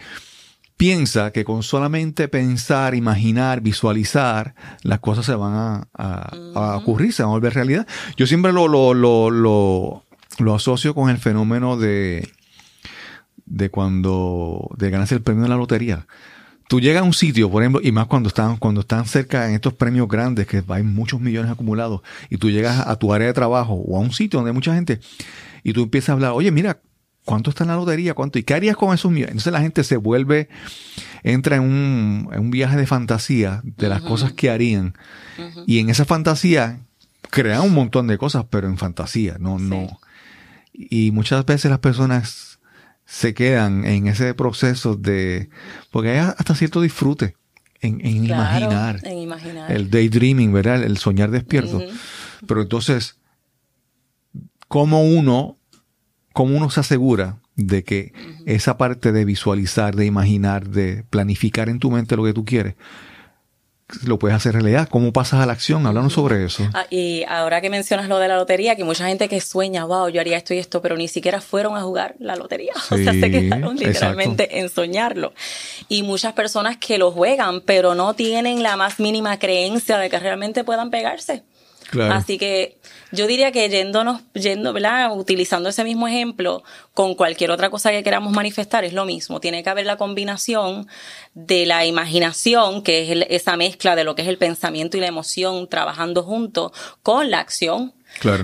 [0.76, 7.30] piensa que con solamente pensar, imaginar, visualizar, las cosas se van a, ocurrir, se van
[7.30, 7.86] a volver realidad.
[8.16, 10.04] Yo siempre lo, lo, lo,
[10.38, 12.30] lo, asocio con el fenómeno de,
[13.48, 16.06] de cuando de ganarse el premio de la lotería.
[16.68, 19.54] Tú llegas a un sitio, por ejemplo, y más cuando están, cuando están cerca en
[19.54, 23.32] estos premios grandes, que hay muchos millones acumulados, y tú llegas a tu área de
[23.32, 25.00] trabajo o a un sitio donde hay mucha gente,
[25.64, 26.80] y tú empiezas a hablar, oye, mira,
[27.28, 28.14] ¿Cuánto está en la lotería?
[28.14, 28.38] ¿Cuánto?
[28.38, 29.32] ¿Y qué harías con esos millones?
[29.32, 30.48] Entonces la gente se vuelve,
[31.22, 34.94] entra en un, viaje de fantasía de las cosas que harían.
[35.66, 36.80] Y en esa fantasía
[37.28, 40.00] crean un montón de cosas, pero en fantasía, no, no.
[40.72, 42.57] Y muchas veces las personas
[43.10, 45.48] se quedan en ese proceso de,
[45.90, 47.36] porque hay hasta cierto disfrute
[47.80, 49.00] en, imaginar.
[49.02, 49.72] En imaginar.
[49.72, 50.82] El daydreaming, ¿verdad?
[50.82, 51.80] El soñar despierto.
[52.46, 53.16] Pero entonces,
[54.68, 55.56] ¿cómo uno
[56.38, 58.12] ¿cómo uno se asegura de que
[58.46, 62.76] esa parte de visualizar, de imaginar, de planificar en tu mente lo que tú quieres,
[64.04, 64.88] lo puedes hacer realidad?
[64.88, 65.86] ¿Cómo pasas a la acción?
[65.86, 66.68] Háblanos sobre eso.
[66.74, 70.08] Ah, y ahora que mencionas lo de la lotería, que mucha gente que sueña, wow,
[70.08, 72.72] yo haría esto y esto, pero ni siquiera fueron a jugar la lotería.
[72.90, 75.32] o sea, se quedaron literalmente en soñarlo.
[75.88, 80.18] Y muchas personas que lo juegan, pero no tienen la más mínima creencia de que
[80.18, 81.42] realmente puedan pegarse.
[82.10, 82.78] Así que
[83.12, 85.16] yo diría que yéndonos, yendo, ¿verdad?
[85.16, 86.62] Utilizando ese mismo ejemplo
[86.92, 89.40] con cualquier otra cosa que queramos manifestar es lo mismo.
[89.40, 90.86] Tiene que haber la combinación
[91.34, 95.06] de la imaginación, que es esa mezcla de lo que es el pensamiento y la
[95.06, 96.72] emoción trabajando juntos,
[97.02, 97.94] con la acción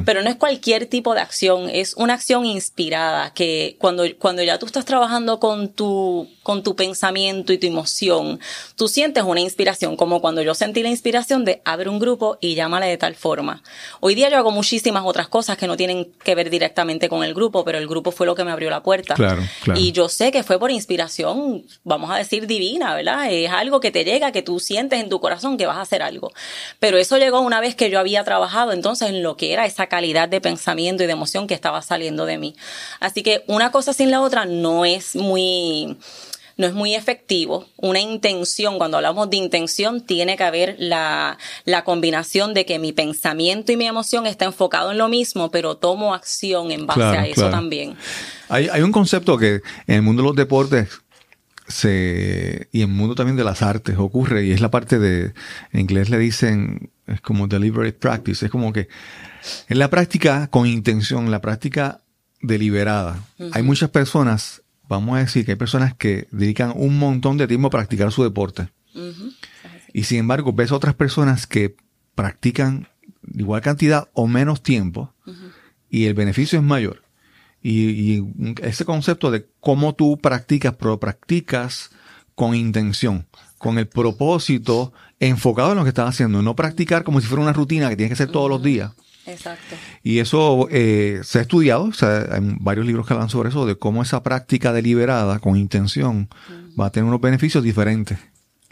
[0.04, 4.58] pero no es cualquier tipo de acción, es una acción inspirada que cuando, cuando ya
[4.58, 8.40] tú estás trabajando con tu, con tu pensamiento y tu emoción,
[8.76, 12.54] tú sientes una inspiración, como cuando yo sentí la inspiración de abre un grupo y
[12.54, 13.62] llámale de tal forma.
[14.00, 17.34] Hoy día yo hago muchísimas otras cosas que no tienen que ver directamente con el
[17.34, 19.14] grupo, pero el grupo fue lo que me abrió la puerta.
[19.74, 23.30] Y yo sé que fue por inspiración, vamos a decir, divina, ¿verdad?
[23.30, 26.02] Es algo que te llega, que tú sientes en tu corazón que vas a hacer
[26.02, 26.32] algo.
[26.78, 29.86] Pero eso llegó una vez que yo había trabajado entonces en lo que era esa
[29.86, 32.56] calidad de pensamiento y de emoción que estaba saliendo de mí.
[33.00, 35.96] Así que una cosa sin la otra no es muy
[36.56, 37.66] no es muy efectivo.
[37.76, 42.92] Una intención, cuando hablamos de intención, tiene que haber la, la, combinación de que mi
[42.92, 47.26] pensamiento y mi emoción está enfocado en lo mismo, pero tomo acción en base a
[47.26, 47.96] eso también.
[48.48, 50.88] Hay, hay, un concepto que en el mundo de los deportes
[51.66, 55.32] se, y en el mundo también de las artes ocurre, y es la parte de,
[55.72, 58.88] en inglés le dicen, es como deliberate practice, es como que
[59.68, 62.02] en la práctica con intención, la práctica
[62.40, 63.24] deliberada.
[63.52, 67.68] Hay muchas personas, vamos a decir que hay personas que dedican un montón de tiempo
[67.68, 68.68] a practicar su deporte.
[69.92, 71.76] Y sin embargo, ves otras personas que
[72.14, 72.88] practican
[73.32, 75.14] igual cantidad o menos tiempo
[75.88, 77.02] y el beneficio es mayor.
[77.62, 78.22] Y,
[78.62, 81.90] ese concepto de cómo tú practicas, pero practicas
[82.34, 83.26] con intención,
[83.58, 87.52] con el propósito enfocado en lo que estás haciendo, no practicar como si fuera una
[87.52, 88.92] rutina que tienes que hacer todos los días.
[89.26, 89.76] Exacto.
[90.02, 93.66] Y eso eh, se ha estudiado, o sea, hay varios libros que hablan sobre eso,
[93.66, 96.28] de cómo esa práctica deliberada, con intención,
[96.78, 98.18] va a tener unos beneficios diferentes.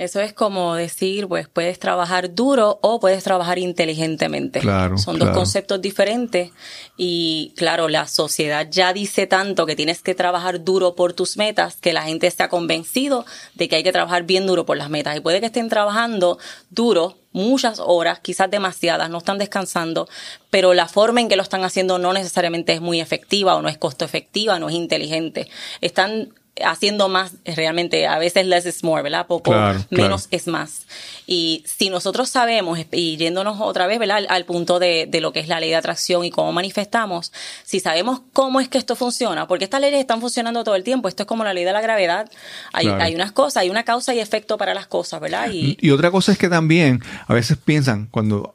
[0.03, 4.59] Eso es como decir, pues puedes trabajar duro o puedes trabajar inteligentemente.
[4.59, 6.51] Claro, Son dos conceptos diferentes
[6.97, 11.77] y claro, la sociedad ya dice tanto que tienes que trabajar duro por tus metas
[11.77, 13.25] que la gente ha convencido
[13.55, 16.37] de que hay que trabajar bien duro por las metas y puede que estén trabajando
[16.71, 20.09] duro muchas horas, quizás demasiadas, no están descansando,
[20.51, 23.69] pero la forma en que lo están haciendo no necesariamente es muy efectiva o no
[23.69, 25.49] es costo efectiva, no es inteligente.
[25.81, 26.33] Están
[26.63, 29.27] haciendo más, realmente a veces less is more, ¿verdad?
[29.27, 29.55] Poco
[29.91, 30.87] menos es más.
[31.27, 34.25] Y si nosotros sabemos, y yéndonos otra vez, ¿verdad?
[34.29, 37.33] Al, punto de, de, lo que es la ley de atracción y cómo manifestamos,
[37.65, 41.09] si sabemos cómo es que esto funciona, porque estas leyes están funcionando todo el tiempo,
[41.09, 42.31] esto es como la ley de la gravedad,
[42.73, 45.51] hay, hay unas cosas, hay una causa y efecto para las cosas, ¿verdad?
[45.51, 48.55] Y, y otra cosa es que también a veces piensan, cuando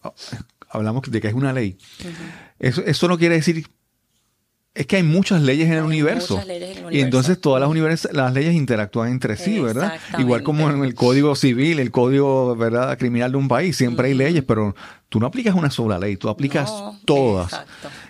[0.70, 1.78] hablamos de que es una ley,
[2.60, 3.66] eso, eso no quiere decir
[4.78, 6.40] es que hay muchas leyes en el, universo.
[6.92, 10.00] Y entonces todas las, las leyes interactúan entre sí, ¿verdad?
[10.20, 12.96] Igual como en el código civil, el código ¿verdad?
[13.00, 14.76] criminal de un país, siempre hay leyes, pero
[15.10, 16.72] tú no aplicas una sola ley, tú aplicas
[17.06, 17.60] todas.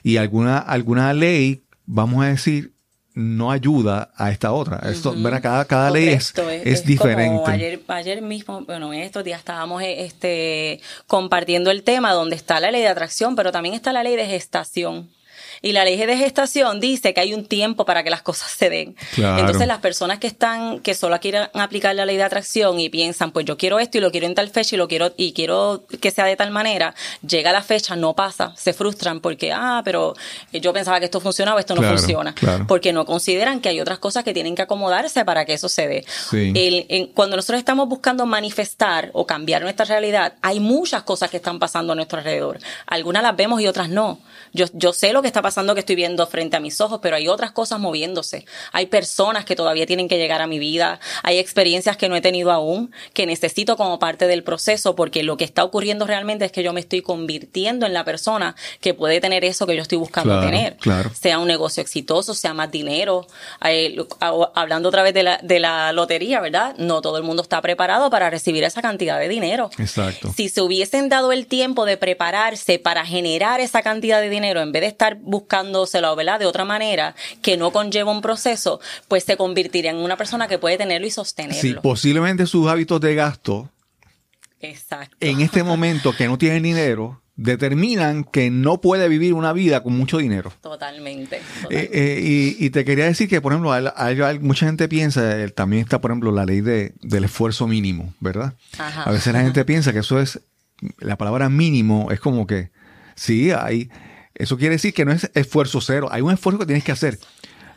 [0.03, 2.73] Y alguna, alguna ley, vamos a decir,
[3.13, 4.79] no ayuda a esta otra.
[4.91, 6.33] Esto, Cada, cada ley es,
[6.65, 7.49] es, diferente.
[7.49, 12.71] ayer, ayer mismo, bueno, en estos días estábamos este, compartiendo el tema donde está la
[12.71, 15.09] ley de atracción, pero también está la ley de gestación
[15.61, 18.69] Y la ley de gestación dice que hay un tiempo para que las cosas se
[18.69, 18.95] den.
[19.17, 23.31] Entonces las personas que están, que solo quieren aplicar la ley de atracción y piensan,
[23.31, 25.83] pues yo quiero esto y lo quiero en tal fecha y lo quiero, y quiero
[26.01, 26.93] que sea de tal manera,
[27.27, 30.15] llega la fecha, no pasa, se frustran porque, ah, pero
[30.53, 32.33] yo pensaba que esto funcionaba, esto no funciona.
[32.67, 35.87] Porque no consideran que hay otras cosas que tienen que acomodarse para que eso se
[35.87, 36.05] dé.
[37.13, 41.93] cuando nosotros estamos buscando manifestar o cambiar nuestra realidad, hay muchas cosas que están pasando
[41.93, 42.59] a nuestro alrededor.
[42.85, 44.19] Algunas las vemos y otras no.
[44.53, 47.15] Yo, yo sé lo que está pasando que estoy viendo frente a mis ojos, pero
[47.15, 48.45] hay otras cosas moviéndose.
[48.71, 50.99] Hay personas que todavía tienen que llegar a mi vida.
[51.23, 55.37] Hay experiencias que no he tenido aún, que necesito como parte del proceso, porque lo
[55.37, 59.19] que está ocurriendo realmente es que yo me estoy convirtiendo en la persona que puede
[59.21, 60.77] tener eso que yo estoy buscando tener.
[61.19, 63.27] Sea un negocio exitoso, sea más dinero.
[64.19, 66.75] hablando otra vez de la, de la lotería, ¿verdad?
[66.77, 69.69] No todo el mundo está preparado para recibir esa cantidad de dinero.
[69.77, 70.33] Exacto.
[70.35, 74.71] Si se hubiesen dado el tiempo de prepararse para generar esa cantidad de dinero, en
[74.71, 76.39] vez de estar buscándoselo, ¿verdad?
[76.39, 80.57] De otra manera, que no conlleva un proceso, pues se convertiría en una persona que
[80.57, 81.61] puede tenerlo y sostenerlo.
[81.61, 83.69] Sí, posiblemente sus hábitos de gasto.
[84.59, 85.15] Exacto.
[85.19, 89.95] En este momento que no tiene dinero, determinan que no puede vivir una vida con
[89.95, 90.51] mucho dinero.
[90.61, 91.37] Totalmente.
[91.69, 95.83] Eh, eh, y, te quería decir que, por ejemplo, hay, mucha gente piensa, eh, también
[95.83, 98.55] está, por ejemplo, la ley de, del esfuerzo mínimo, ¿verdad?
[98.79, 100.39] a veces la gente piensa que eso es,
[100.99, 102.71] la palabra mínimo es como que,
[103.15, 103.89] sí, hay,
[104.37, 107.19] eso quiere decir que no es esfuerzo cero, hay un esfuerzo que tienes que hacer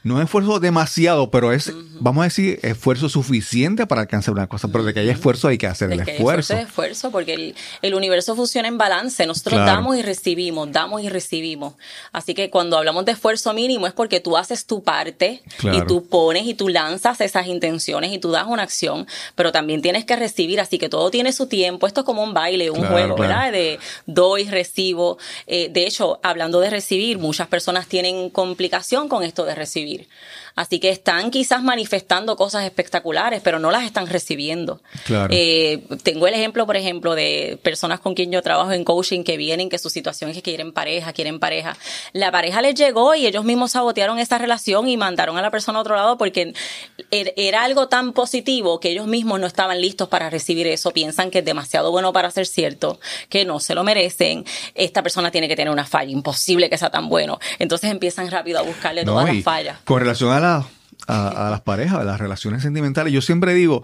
[0.02, 4.68] no es esfuerzo demasiado, pero es, vamos a decir, esfuerzo suficiente para alcanzar una cosa.
[4.68, 6.54] Pero de que haya esfuerzo hay que hacer el esfuerzo.
[6.54, 9.26] Hay esfuerzo, porque el, universo funciona en balance.
[9.26, 11.74] Nosotros damos y recibimos, damos y recibimos.
[12.12, 16.06] Así que cuando hablamos de esfuerzo mínimo es porque tú haces tu parte y tú
[16.06, 20.16] pones y tú lanzas esas intenciones y tú das una acción, pero también tienes que
[20.16, 20.60] recibir.
[20.60, 21.86] Así que todo tiene su tiempo.
[21.86, 23.52] Esto es como un baile, un juego, ¿verdad?
[23.52, 25.18] De doy, recibo.
[25.46, 29.89] Eh, de hecho, hablando de recibir, muchas personas tienen complicación con esto de recibir.
[29.90, 30.08] vivir.
[30.54, 34.80] Así que están quizás manifestando cosas espectaculares, pero no las están recibiendo.
[35.30, 39.36] Eh, tengo el ejemplo, por ejemplo, de personas con quien yo trabajo en coaching que
[39.36, 41.76] vienen, que su situación es que quieren pareja, quieren pareja.
[42.12, 45.78] La pareja les llegó y ellos mismos sabotearon esa relación y mandaron a la persona
[45.78, 46.52] a otro lado porque
[47.10, 50.90] er, era algo tan positivo que ellos mismos no estaban listos para recibir eso.
[50.90, 54.44] Piensan que es demasiado bueno para ser cierto, que no se lo merecen.
[54.74, 57.38] Esta persona tiene que tener una falla, imposible que sea tan bueno.
[57.58, 59.78] Entonces empiezan rápido a buscarle todas las fallas.
[59.84, 60.66] Con relación a a,
[61.50, 63.12] las parejas, a las relaciones sentimentales.
[63.12, 63.82] Yo siempre digo,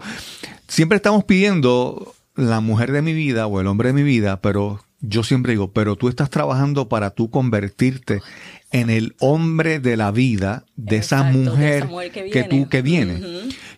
[0.67, 4.79] siempre estamos pidiendo la mujer de mi vida o el hombre de mi vida, pero
[4.99, 8.21] yo siempre digo, pero tú estás trabajando para tú convertirte
[8.71, 13.21] en el hombre de la vida de, esa, mujer que, tú que viene.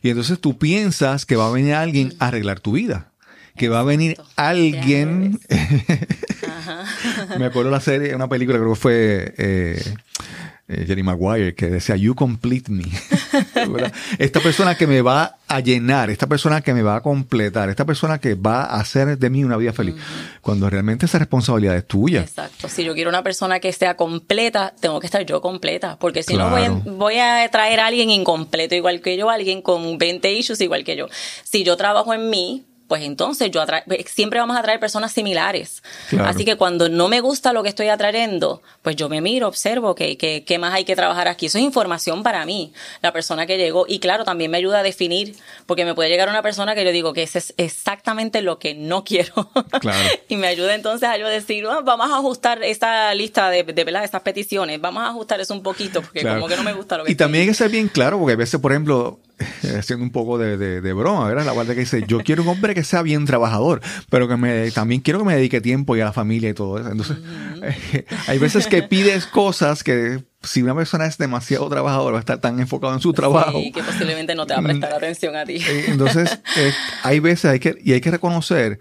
[0.02, 3.12] Y entonces tú piensas que va a venir alguien a arreglar tu vida,
[3.56, 5.40] que va a venir alguien.
[7.38, 9.96] Me acuerdo la serie, una película creo que fue eh,
[10.70, 12.84] eh, Jerry Maguire, que decía, You complete me.
[14.20, 17.86] esta persona que me va a llenar, esta persona que me va a completar, esta
[17.86, 19.96] persona que va a hacer de mí una vida feliz.
[20.42, 22.22] Cuando realmente esa responsabilidad es tuya.
[22.22, 22.70] Exacto.
[22.70, 25.98] Si yo quiero una persona que sea completa, tengo que estar yo completa.
[26.00, 29.64] Porque si no, voy a, voy a traer a alguien incompleto igual que yo, alguien
[29.64, 31.08] con 20 issues igual que yo.
[31.44, 33.64] Si yo trabajo en mí, pues entonces yo
[34.08, 35.84] siempre vamos a atraer personas similares.
[36.26, 39.94] Así que cuando no me gusta lo que estoy atrayendo, pues yo me miro, observo
[39.94, 41.46] qué que, más hay que trabajar aquí.
[41.46, 42.74] Eso es información para mí,
[43.04, 43.86] la persona que llegó.
[43.88, 45.36] Y claro, también me ayuda a definir,
[45.68, 48.74] porque me puede llegar una persona que yo digo que ese es exactamente lo que
[48.74, 49.52] no quiero.
[50.28, 53.84] y me ayuda entonces a yo decir, ah, vamos a ajustar esa lista de, de
[53.84, 54.04] ¿verdad?
[54.04, 57.04] esas peticiones, vamos a ajustar eso un poquito, porque como que no me gusta lo
[57.04, 59.20] que Y también hay que ser bien claro, porque a veces, por ejemplo,
[59.78, 61.46] haciendo un poco de, de, broma, ¿verdad?
[61.46, 64.72] La parte que dice, yo quiero un hombre que sea bien trabajador, pero que me
[64.72, 66.90] también quiero que me dedique tiempo y a la familia y todo eso.
[66.90, 67.18] Entonces,
[68.28, 72.40] hay veces que pides cosas que si una persona es demasiado trabajador, va a estar
[72.40, 73.60] tan enfocado en su trabajo.
[73.60, 75.58] Sí, que posiblemente no te va a prestar atención a ti.
[75.58, 76.72] Eh, entonces, eh,
[77.04, 78.80] hay veces hay que, y hay que reconocer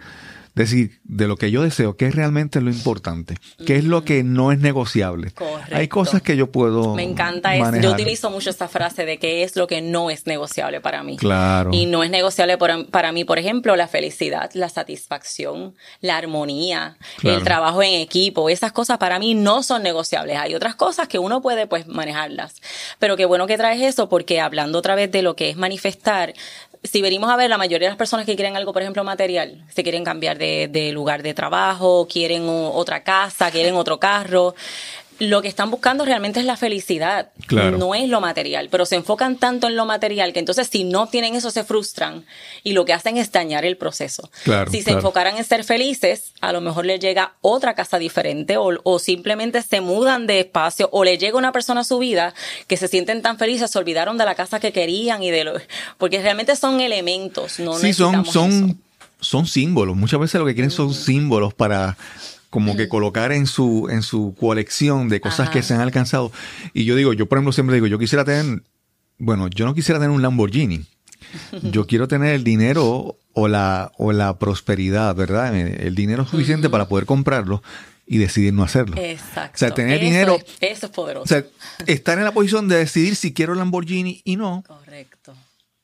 [0.59, 3.37] decir, de lo que yo deseo, qué es realmente lo importante,
[3.67, 5.33] qué es lo que no es negociable.
[5.73, 6.95] Hay cosas que yo puedo.
[6.95, 7.77] Me encanta eso.
[7.81, 11.17] Yo utilizo mucho esta frase de qué es lo que no es negociable para mí.
[11.17, 11.71] Claro.
[11.73, 17.43] Y no es negociable para mí, por ejemplo, la felicidad, la satisfacción, la armonía, el
[17.45, 18.51] trabajo en equipo.
[18.51, 20.37] Esas cosas para mí no son negociables.
[20.37, 22.61] Hay otras cosas que uno puede pues manejarlas.
[22.99, 26.35] Pero qué bueno que traes eso porque hablando otra vez de lo que es manifestar,
[26.89, 29.63] si venimos a ver, la mayoría de las personas que quieren algo, por ejemplo, material,
[29.69, 34.55] se quieren cambiar de, lugar de trabajo, quieren otra casa, quieren otro carro,
[35.19, 37.77] lo que están buscando realmente es la felicidad, Claro.
[37.77, 41.09] no es lo material, pero se enfocan tanto en lo material que entonces si no
[41.09, 42.25] tienen eso se frustran
[42.63, 44.31] y lo que hacen es dañar el proceso.
[44.45, 44.99] Claro, si se claro.
[44.99, 49.63] enfocaran en ser felices, a lo mejor les llega otra casa diferente o, o simplemente
[49.63, 52.35] se mudan de espacio o le llega una persona a su vida
[52.67, 55.55] que se sienten tan felices, se olvidaron de la casa que querían y de lo...
[55.99, 58.33] Porque realmente son elementos, no sí, son, eso.
[58.33, 58.81] son,
[59.21, 59.97] son símbolos.
[59.97, 61.97] Muchas veces lo que quieren son símbolos para
[62.51, 65.51] como que colocar en su, en su colección de cosas Ajá.
[65.53, 66.33] que se han alcanzado.
[66.73, 68.63] Y yo digo, yo por ejemplo siempre digo, yo quisiera tener,
[69.19, 70.85] bueno, yo no quisiera tener un Lamborghini.
[71.63, 75.55] Yo quiero tener el dinero o la, o la prosperidad, ¿verdad?
[75.55, 77.61] El dinero suficiente para poder comprarlo
[78.07, 78.97] y decidir no hacerlo.
[78.97, 79.53] Exacto.
[79.57, 81.25] O sea, tener Eso dinero, es- eso es poderoso.
[81.25, 81.45] o sea,
[81.87, 84.63] estar en la posición de decidir si quiero el Lamborghini y no.
[84.67, 85.35] Correcto.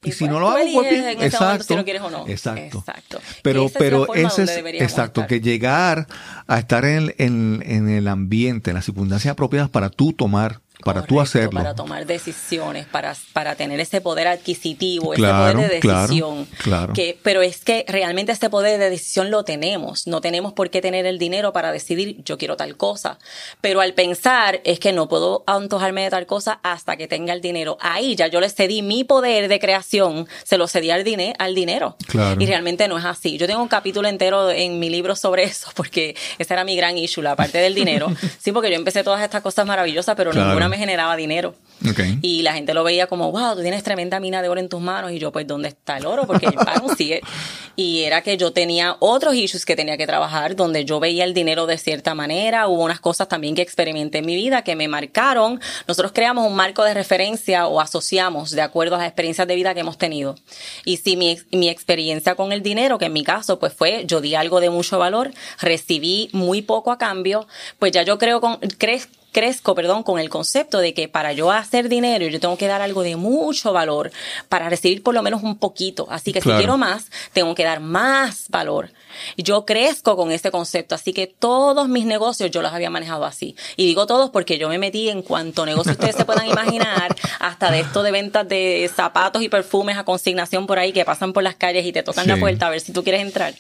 [0.05, 1.05] Y si no lo hago, pues bien.
[1.05, 1.65] en ese momento Exacto.
[1.65, 2.27] si lo quieres o no.
[2.29, 2.79] Exacto.
[2.79, 3.21] Exacto.
[3.43, 4.51] Pero, Esa pero ese es
[4.81, 5.27] exacto, estar.
[5.27, 6.07] que llegar
[6.47, 11.03] a estar en, en- en el ambiente, en las circunstancias apropiadas para tú tomar, para
[11.03, 11.51] tú Correcto, hacerlo.
[11.61, 16.49] Para tomar decisiones, para, para tener ese poder adquisitivo, Claro, ese poder de claro, decisión.
[16.63, 16.93] claro.
[16.93, 20.07] Que, pero es que realmente ese poder de decisión lo tenemos.
[20.07, 23.19] No tenemos por qué tener el dinero para decidir yo quiero tal cosa.
[23.61, 27.41] Pero al pensar es que no puedo antojarme de tal cosa hasta que tenga el
[27.41, 27.79] dinero.
[27.81, 31.55] Ahí ya yo le cedí mi poder de creación, se lo cedí al, dine- al
[31.55, 31.97] dinero.
[32.09, 32.41] Claro.
[32.41, 33.39] Y realmente no es así.
[33.39, 36.99] Yo tengo un capítulo entero en mi libro sobre eso, porque esa era mi gran
[36.99, 38.13] issue, la parte del dinero.
[38.45, 40.51] Sí, porque yo empecé todas estas cosas maravillosas, pero Claro.
[40.65, 41.55] Ninguna me generaba dinero.
[42.23, 44.81] Y la gente lo veía como, wow, tú tienes tremenda mina de oro en tus
[44.81, 45.13] manos.
[45.13, 46.27] Y yo, pues, ¿dónde está el oro?
[46.27, 46.47] Porque
[46.97, 47.21] see it.
[47.77, 51.35] Y era que yo tenía otros issues que tenía que trabajar, donde yo veía el
[51.35, 52.69] dinero de cierta manera.
[52.69, 55.61] Hubo unas cosas también que experimenté en mi vida que me marcaron.
[55.89, 59.75] Nosotros creamos un marco de referencia o asociamos de acuerdo a las experiencias de vida
[59.75, 60.37] que hemos tenido.
[60.85, 64.05] Y si mi, ex- mi experiencia con el dinero, que en mi caso, pues fue,
[64.07, 67.47] yo di algo de mucho valor, recibí muy poco a cambio,
[67.81, 71.51] pues ya yo creo con, crez- crezco, perdón, con el concepto de que para yo
[71.53, 74.11] hacer dinero yo tengo que dar algo de mucho valor
[74.49, 76.07] para recibir por lo menos un poquito.
[76.09, 76.57] Así que Claro.
[76.59, 78.91] si quiero más, tengo que dar más valor.
[79.37, 83.57] Yo crezco con ese concepto, así que todos mis negocios yo los había manejado así.
[83.77, 87.71] Y digo todos porque yo me metí en cuanto negocio ustedes se puedan imaginar, hasta
[87.71, 91.43] de esto de ventas de zapatos y perfumes a consignación por ahí que pasan por
[91.43, 93.55] las calles y te tocan la puerta a ver si tú quieres entrar.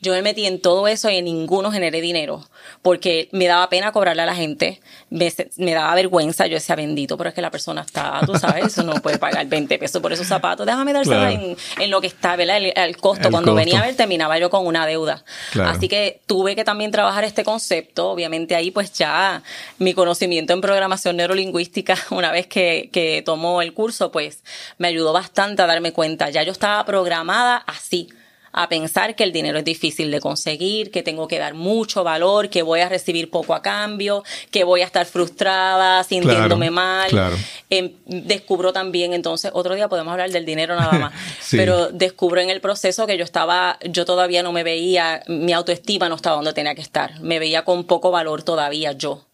[0.00, 2.46] Yo me metí en todo eso y en ninguno generé dinero,
[2.82, 5.32] porque me daba pena cobrarle a la gente, me,
[5.72, 8.94] daba vergüenza, yo decía, bendito, pero es que la persona está, tú sabes, eso no
[8.94, 11.30] puede pagar 20 pesos por esos zapatos, déjame dárselo Claro.
[11.30, 12.58] en, en lo que está, ¿verdad?
[12.58, 13.28] El, el costo.
[13.28, 13.64] El Cuando costo.
[13.64, 15.24] venía a ver, terminaba yo con una deuda.
[15.52, 15.70] Claro.
[15.70, 19.42] Así que tuve que también trabajar este concepto, obviamente ahí pues ya
[19.78, 24.42] mi conocimiento en programación neurolingüística, una vez que, que tomó el curso, pues
[24.78, 28.08] me ayudó bastante a darme cuenta, ya yo estaba programada así
[28.56, 32.48] a pensar que el dinero es difícil de conseguir, que tengo que dar mucho valor,
[32.48, 37.10] que voy a recibir poco a cambio, que voy a estar frustrada, sintiéndome mal.
[37.10, 37.36] claro.
[37.68, 41.56] Em, descubro también, entonces, otro día podemos hablar del dinero nada más, Sí.
[41.56, 46.08] pero descubro en el proceso que yo estaba, yo todavía no me veía, mi autoestima
[46.08, 49.24] no estaba donde tenía que estar, me veía con poco valor todavía yo.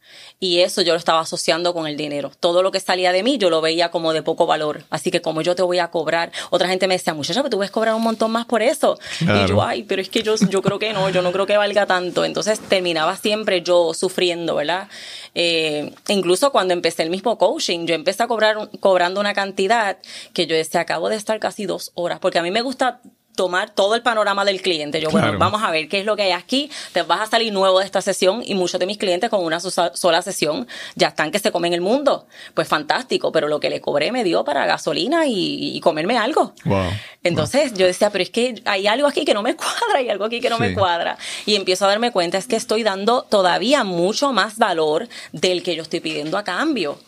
[0.43, 2.33] Y eso yo lo estaba asociando con el dinero.
[2.41, 4.85] Todo lo que salía de mí yo lo veía como de poco valor.
[4.89, 7.59] Así que como yo te voy a cobrar, otra gente me decía, muchacha, pero tú
[7.59, 8.99] vas a cobrar un montón más por eso.
[9.19, 9.45] Claro.
[9.45, 11.59] Y yo, ay, pero es que yo, yo creo que no, yo no creo que
[11.59, 12.25] valga tanto.
[12.25, 14.89] Entonces terminaba siempre yo sufriendo, ¿verdad?
[15.35, 19.99] Eh, incluso cuando empecé el mismo coaching, yo empecé a cobrar cobrando una cantidad
[20.33, 23.03] que yo decía, acabo de estar casi dos horas, porque a mí me gusta
[23.37, 25.01] tomar todo el panorama del cliente.
[25.01, 25.27] Yo, Claro.
[25.29, 26.71] bueno, vamos a ver qué es lo que hay aquí.
[26.93, 29.61] Te vas a salir nuevo de esta sesión y muchos de mis clientes con una
[29.61, 32.27] sola sesión ya están que se comen el mundo.
[32.55, 36.53] Pues fantástico, pero lo que le cobré me dio para gasolina y, y comerme algo.
[36.65, 36.91] Wow.
[37.23, 40.25] Entonces yo decía, pero es que hay algo aquí que no me cuadra, hay algo
[40.25, 40.63] aquí que no Sí.
[40.63, 41.17] me cuadra.
[41.47, 45.75] Y empiezo a darme cuenta, es que estoy dando todavía mucho más valor del que
[45.77, 46.99] yo estoy pidiendo a cambio.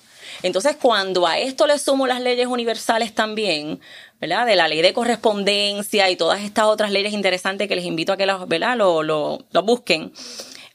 [0.42, 3.80] Entonces, cuando a esto le sumo las leyes universales también,
[4.22, 4.46] ¿verdad?
[4.46, 8.16] De la ley de correspondencia y todas estas otras leyes interesantes que les invito a
[8.16, 8.76] que las, ¿verdad?
[8.76, 10.12] Lo, lo, lo busquen.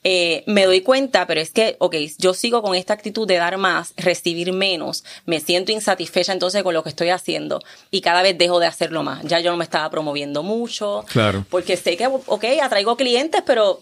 [0.04, 3.58] eh, me doy cuenta, pero es que, ok, yo sigo con esta actitud de dar
[3.58, 7.60] más, recibir menos, me siento insatisfecha entonces con lo que estoy haciendo
[7.92, 9.24] y cada vez dejo de hacerlo más.
[9.24, 11.46] Ya yo no me estaba promoviendo mucho, Claro.
[11.50, 13.82] porque sé que, ok, atraigo clientes, pero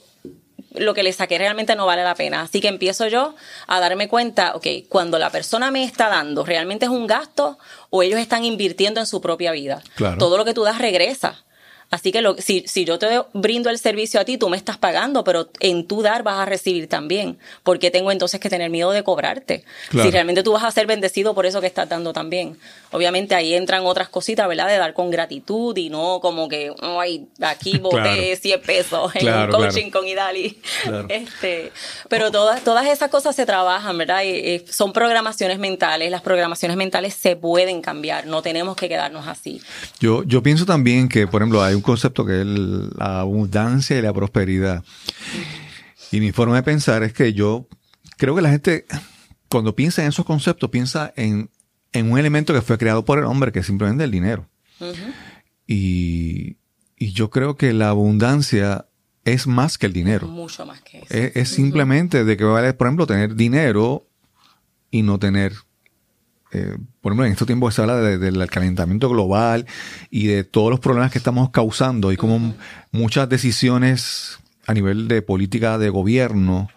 [0.78, 2.42] lo que le saqué realmente no vale la pena.
[2.42, 3.36] Así que empiezo yo
[3.68, 7.58] a darme cuenta, ok, cuando la persona me está dando, ¿realmente es un gasto
[7.90, 9.82] o ellos están invirtiendo en su propia vida?
[9.96, 10.18] Claro.
[10.18, 11.45] Todo lo que tú das regresa.
[11.92, 14.78] Así que lo, si, si yo te brindo el servicio a ti, tú me estás
[14.78, 17.38] pagando, pero en tu dar vas a recibir también.
[17.64, 19.64] ¿Por qué tengo entonces que tener miedo de cobrarte?
[19.92, 22.58] Si realmente tú vas a ser bendecido por eso que estás dando también.
[22.92, 24.68] Obviamente ahí entran otras cositas, ¿verdad?
[24.68, 29.50] De dar con gratitud y no como que, ay, aquí boté 100 pesos en un
[29.50, 30.60] coaching con Idali.
[31.10, 31.72] Este,
[32.10, 34.24] pero todas, todas esas cosas se trabajan, ¿verdad?
[34.24, 36.10] Y, son programaciones mentales.
[36.10, 38.26] Las programaciones mentales se pueden cambiar.
[38.26, 39.62] No tenemos que quedarnos así.
[40.00, 44.02] Yo, yo pienso también que, por ejemplo, hay un concepto que es la abundancia y
[44.02, 44.84] la prosperidad.
[46.12, 47.68] Y mi forma de pensar es que yo
[48.18, 48.86] creo que la gente,
[49.50, 51.50] cuando piensa en esos conceptos, piensa en,
[51.94, 54.50] un elemento que fue creado por el hombre, que es simplemente el dinero.
[55.68, 56.58] y,
[56.98, 58.88] yo creo que la abundancia
[59.26, 60.28] es más que el dinero.
[60.28, 61.08] Mucho más que eso.
[61.10, 64.08] Es, simplemente de que vale, por ejemplo, tener dinero
[64.90, 65.54] y no tener
[66.56, 69.66] eh, por ejemplo, en estos tiempos se habla del calentamiento global
[70.10, 72.56] y de todos los problemas que estamos causando y como
[72.92, 76.70] muchas decisiones a nivel de política de gobierno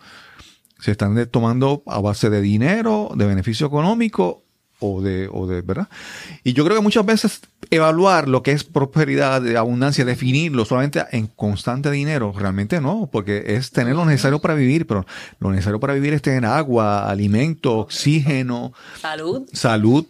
[0.81, 4.43] se están tomando a base de dinero, de beneficio económico
[4.81, 5.89] o de, o de, ¿verdad?
[6.45, 11.05] Y yo creo que muchas veces evaluar lo que es prosperidad, de abundancia, definirlo solamente
[11.13, 15.07] en constante dinero, realmente no, porque es tener lo necesario para vivir, pero
[15.41, 20.07] lo necesario para vivir es tener agua, alimento, oxígeno, salud, salud,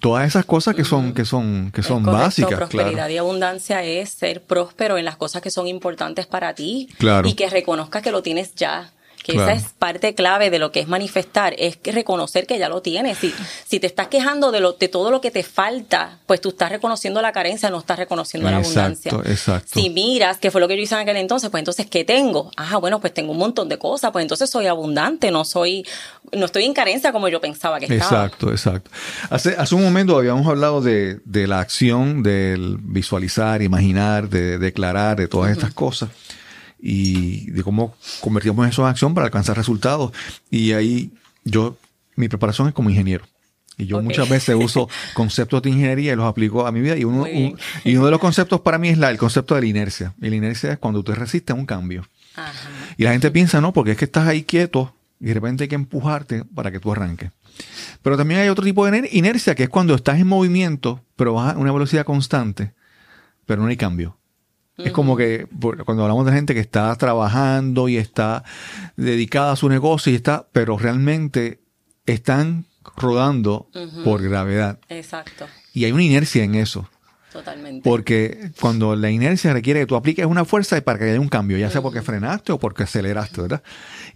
[0.00, 4.42] todas esas cosas que son que son que son básicas prosperidad y abundancia es ser
[4.42, 7.28] próspero en las cosas que son importantes para ti claro.
[7.28, 8.92] y que reconozcas que lo tienes ya
[9.22, 12.68] que esa es parte clave de lo que es manifestar, es que reconocer que ya
[12.68, 13.18] lo tienes.
[13.18, 13.34] Si,
[13.66, 16.70] si te estás quejando de, lo, de todo lo que te falta, pues tú estás
[16.70, 19.12] reconociendo la carencia, no estás reconociendo la abundancia.
[19.24, 19.80] Exacto.
[19.80, 22.50] Si miras, que fue lo que yo hice en aquel entonces, pues entonces, ¿qué tengo?
[22.56, 25.86] Ah, bueno, pues tengo un montón de cosas, pues entonces soy abundante, no soy,
[26.32, 28.24] no estoy en carencia como yo pensaba que estaba.
[28.24, 28.90] Exacto, exacto.
[29.30, 35.16] Hace, hace un momento habíamos hablado de, de la acción, del visualizar, imaginar, de declarar,
[35.16, 36.08] de todas estas cosas
[36.78, 40.12] y de cómo convertimos eso en acción para alcanzar resultados.
[40.50, 41.12] Y ahí
[41.44, 41.76] yo,
[42.16, 43.24] mi preparación es como ingeniero.
[43.76, 46.96] Y yo muchas veces uso conceptos de ingeniería y los aplico a mi vida.
[46.96, 47.54] Y uno, y
[47.94, 50.14] uno de los conceptos para mí es la, el concepto de la inercia.
[50.20, 52.04] Y la inercia es cuando tú resistes a un cambio.
[52.96, 55.68] Y la gente piensa, no, porque es que estás ahí quieto y de repente hay
[55.68, 57.30] que empujarte para que tú arranques.
[58.02, 61.54] Pero también hay otro tipo de inercia que es cuando estás en movimiento, pero vas
[61.54, 62.72] a una velocidad constante,
[63.46, 64.16] pero no hay cambio.
[64.78, 65.48] Es como que
[65.84, 68.44] cuando hablamos de gente que está trabajando y está
[68.96, 71.60] dedicada a su negocio y está, pero realmente
[72.06, 72.64] están
[72.96, 73.68] rodando
[74.04, 74.78] por gravedad.
[74.88, 75.46] Exacto.
[75.74, 76.88] Y hay una inercia en eso.
[77.32, 77.88] Totalmente.
[77.88, 81.58] Porque cuando la inercia requiere que tú apliques una fuerza para que haya un cambio,
[81.58, 83.62] ya sea porque frenaste o porque aceleraste, ¿verdad?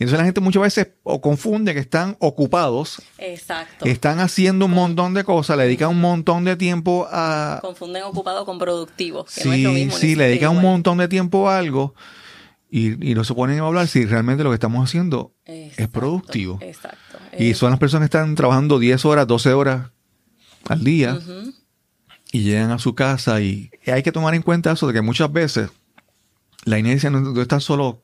[0.03, 3.03] Entonces la gente muchas veces o confunde que están ocupados.
[3.19, 3.85] Exacto.
[3.85, 7.59] Están haciendo un montón de cosas, le dedican un montón de tiempo a...
[7.63, 9.25] Confunden ocupado con productivo.
[9.25, 11.95] Que sí, no es sí, le dedican un montón de tiempo a algo
[12.71, 16.59] y, y no se ponen a hablar si realmente lo que estamos haciendo es productivo.
[16.61, 17.19] Exacto.
[17.39, 19.91] Y son las personas que están trabajando 10 horas, 12 horas
[20.69, 21.19] al día
[22.33, 25.31] y llegan a su casa y, hay que tomar en cuenta eso de que muchas
[25.33, 25.71] veces
[26.65, 28.03] la inercia no, está solo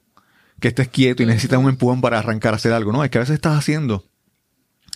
[0.60, 3.18] que estés quieto y necesitas un empujón para arrancar a hacer algo, no, es que
[3.18, 4.04] a veces estás haciendo,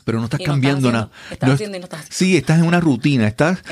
[0.04, 1.10] pero no estás cambiando nada.
[1.30, 3.62] Estás haciendo y no estás Sí, estás en una rutina, estás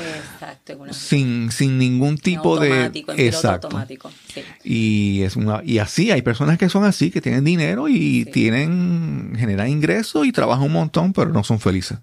[0.91, 2.85] sin, sin ningún tipo de...
[3.17, 3.67] exacto.
[3.67, 4.11] Automático.
[4.63, 9.33] Y, es una, y así, hay personas que son así, que tienen dinero y tienen,
[9.37, 11.97] generan ingresos y trabajan un montón, pero no son felices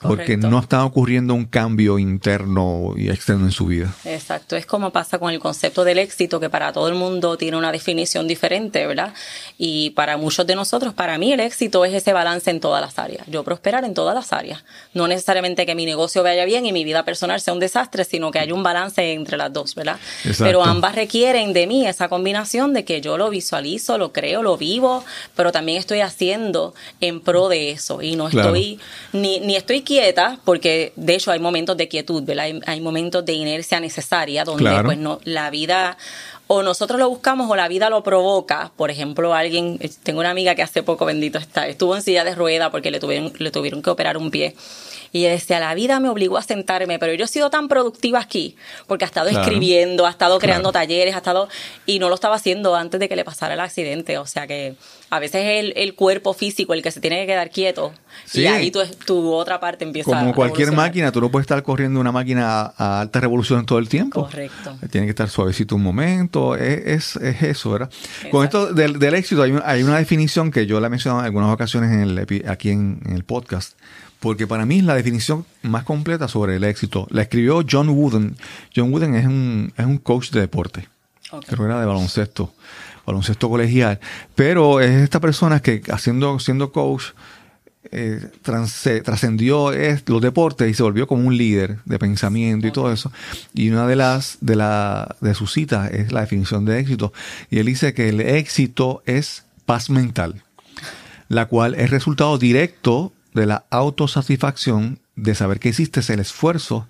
[0.00, 3.94] porque no está ocurriendo un cambio interno y externo en su vida.
[4.04, 7.58] Exacto, es como pasa con el concepto del éxito, que para todo el mundo tiene
[7.58, 9.12] una definición diferente, ¿verdad?
[9.58, 12.98] Y para muchos de nosotros, para mí el éxito es ese balance en todas las
[12.98, 14.64] áreas, yo prosperar en todas las áreas.
[14.94, 18.30] No necesariamente que mi negocio vaya bien y mi vida personal sea un desastre, sino
[18.30, 19.98] que haya un balance entre las dos, ¿verdad?
[20.38, 24.56] Pero ambas requieren de mí esa combinación de que yo lo visualizo, lo creo, lo
[24.56, 25.04] vivo,
[25.36, 28.80] pero también estoy haciendo en pro de eso y no estoy,
[29.12, 32.46] ni, ni estoy quieta, porque de hecho hay momentos de quietud, ¿verdad?
[32.64, 35.98] Hay, momentos de inercia necesaria donde pues no, la vida
[36.46, 38.70] o nosotros lo buscamos o la vida lo provoca.
[38.76, 42.36] Por ejemplo, alguien, tengo una amiga que hace poco, bendito está, estuvo en silla de
[42.36, 44.54] rueda porque le tuvieron, le tuvieron que operar un pie.
[45.12, 48.20] Y ella decía, la vida me obligó a sentarme, pero yo he sido tan productiva
[48.20, 48.56] aquí,
[48.86, 51.48] porque ha estado escribiendo, ha estado creando talleres, ha estado,
[51.86, 54.18] y no lo estaba haciendo antes de que le pasara el accidente.
[54.18, 54.76] O sea que
[55.10, 57.92] a veces es el, el cuerpo físico el que se tiene que quedar quieto
[58.34, 62.00] y ahí tu, tu, otra parte empieza Como cualquier máquina, tú no puedes estar corriendo
[62.00, 64.22] una máquina a, alta revolución todo el tiempo.
[64.22, 64.76] Correcto.
[64.90, 67.90] Tiene que estar suavecito un momento, es, es, eso, ¿verdad?
[68.30, 71.52] Con esto del, éxito hay, hay, una definición que yo la he mencionado en algunas
[71.52, 73.76] ocasiones en el, aquí en, el podcast,
[74.20, 77.06] porque para mí es la definición más completa sobre el éxito.
[77.10, 78.36] La escribió John Wooden.
[78.74, 80.88] John Wooden es un, es un coach de deporte.
[81.30, 82.52] Creo que era de baloncesto,
[83.06, 83.98] baloncesto colegial.
[84.34, 87.12] Pero es esta persona que haciendo, siendo coach
[87.92, 89.72] eh, trascendió
[90.06, 93.10] los deportes y se volvió como un líder de pensamiento y todo eso.
[93.54, 97.12] Y una de las de, la, de sus citas es la definición de éxito.
[97.50, 100.42] Y él dice que el éxito es paz mental,
[101.28, 106.86] la cual es resultado directo de la autosatisfacción de saber que hiciste el esfuerzo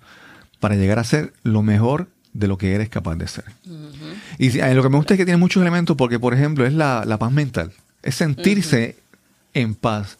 [0.59, 3.45] para llegar a ser lo mejor de lo que eres capaz de ser.
[4.37, 6.73] Y eh, lo que me gusta es que tiene muchos elementos porque, por ejemplo, es
[6.73, 7.73] la, paz mental.
[8.03, 8.95] Es sentirse
[9.53, 10.17] en paz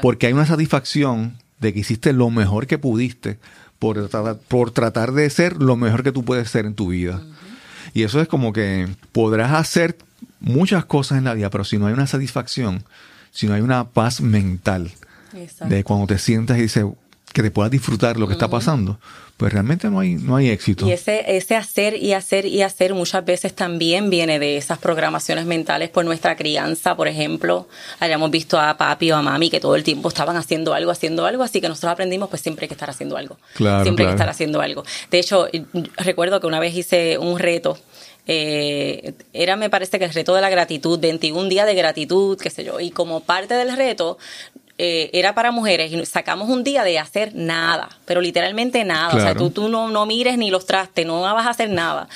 [0.00, 3.38] porque hay una satisfacción de que hiciste lo mejor que pudiste
[3.78, 4.08] por
[4.48, 7.22] por tratar de ser lo mejor que tú puedes ser en tu vida.
[7.92, 9.98] Y eso es como que podrás hacer
[10.40, 12.84] muchas cosas en la vida, pero si no hay una satisfacción,
[13.30, 14.92] si no hay una paz mental,
[15.32, 16.84] de cuando te sientas y dices
[17.32, 18.98] que te puedas disfrutar lo que está pasando,
[19.36, 20.86] pues realmente no hay, no hay éxito.
[20.86, 25.46] Y ese, ese hacer y hacer y hacer muchas veces también viene de esas programaciones
[25.46, 27.68] mentales por nuestra crianza, por ejemplo.
[28.00, 31.24] Hayamos visto a papi o a mami que todo el tiempo estaban haciendo algo, haciendo
[31.24, 33.38] algo, así que nosotros aprendimos pues siempre hay que estar haciendo algo.
[33.54, 34.82] Claro, siempre hay que estar haciendo algo.
[35.10, 35.46] De hecho,
[35.96, 37.78] recuerdo que una vez hice un reto
[38.26, 42.50] eh, era me parece que el reto de la gratitud, 21 días de gratitud, qué
[42.50, 44.18] sé yo, y como parte del reto
[44.82, 49.14] eh, era para mujeres y sacamos un día de hacer nada, pero literalmente nada.
[49.14, 52.08] O sea, tú, tú no, no mires ni los trastes, no vas a hacer nada.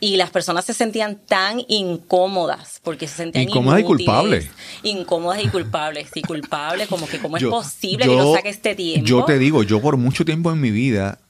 [0.00, 4.50] Y las personas se sentían tan incómodas porque se sentían incómodas y culpables.
[4.82, 6.08] Incómodas y culpables.
[6.12, 9.06] Y culpables, como que cómo es posible que no saque este tiempo.
[9.06, 11.20] Yo te digo, yo por mucho tiempo en mi vida,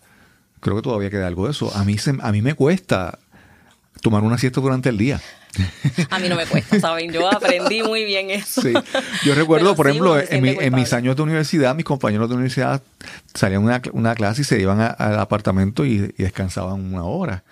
[0.60, 1.70] creo que todavía queda algo de eso.
[1.74, 3.18] A mí, se, a mí me cuesta
[4.00, 5.20] tomar una siesta durante el día.
[6.10, 7.12] A mí no me cuesta, ¿saben?
[7.12, 8.62] Yo aprendí muy bien eso.
[8.62, 8.72] Sí.
[9.24, 12.82] Yo recuerdo, por ejemplo, en, mis años de universidad, mis compañeros de universidad
[13.34, 17.44] salían una, una clase y se iban al apartamento y, y descansaban una hora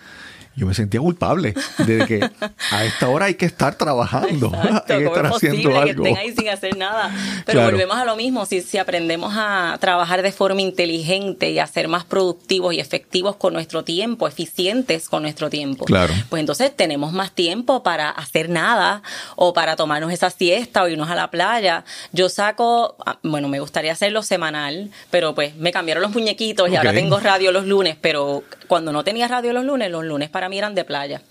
[0.56, 2.30] yo me sentía culpable de que
[2.70, 4.50] a esta hora hay que estar trabajando,
[4.88, 6.02] hay que estar haciendo algo.
[6.02, 7.14] Que estén ahí sin hacer nada.
[7.44, 11.66] Pero volvemos a lo mismo, si, si aprendemos a trabajar de forma inteligente y a
[11.66, 16.14] ser más productivos y efectivos con nuestro tiempo, eficientes con nuestro tiempo, claro.
[16.30, 19.02] pues entonces tenemos más tiempo para hacer nada
[19.36, 21.84] o para tomarnos esa siesta o irnos a la playa.
[22.12, 26.76] Yo saco, ah, bueno, me gustaría hacerlo semanal, pero pues me cambiaron los muñequitos y
[26.76, 30.45] ahora tengo radio los lunes, pero cuando no tenía radio los lunes, los lunes para
[30.48, 31.22] mí eran de playa.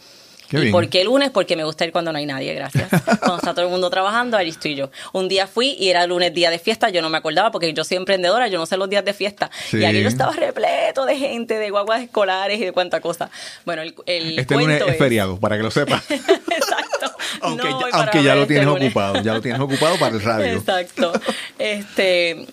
[0.52, 1.32] ¿Y por qué lunes?
[1.32, 2.90] Porque me gusta ir cuando no hay nadie, gracias.
[3.20, 4.92] Cuando está todo el mundo trabajando, ahí estoy yo.
[5.14, 7.84] Un día fui y era lunes día de fiesta, yo no me acordaba porque yo
[7.84, 9.50] soy emprendedora, yo no sé los días de fiesta.
[9.74, 13.30] Y aquí yo estaba repleto de gente, de guaguas escolares y de cuánta cosa.
[13.66, 16.04] Bueno, el, el este lunes es, feriado, para que lo sepas.
[16.12, 17.16] Exacto.
[17.42, 20.46] aunque, aunque ya lo este tienes ocupado, ya lo tienes ocupado para el radio.
[20.46, 21.14] Exacto.
[21.58, 22.46] Este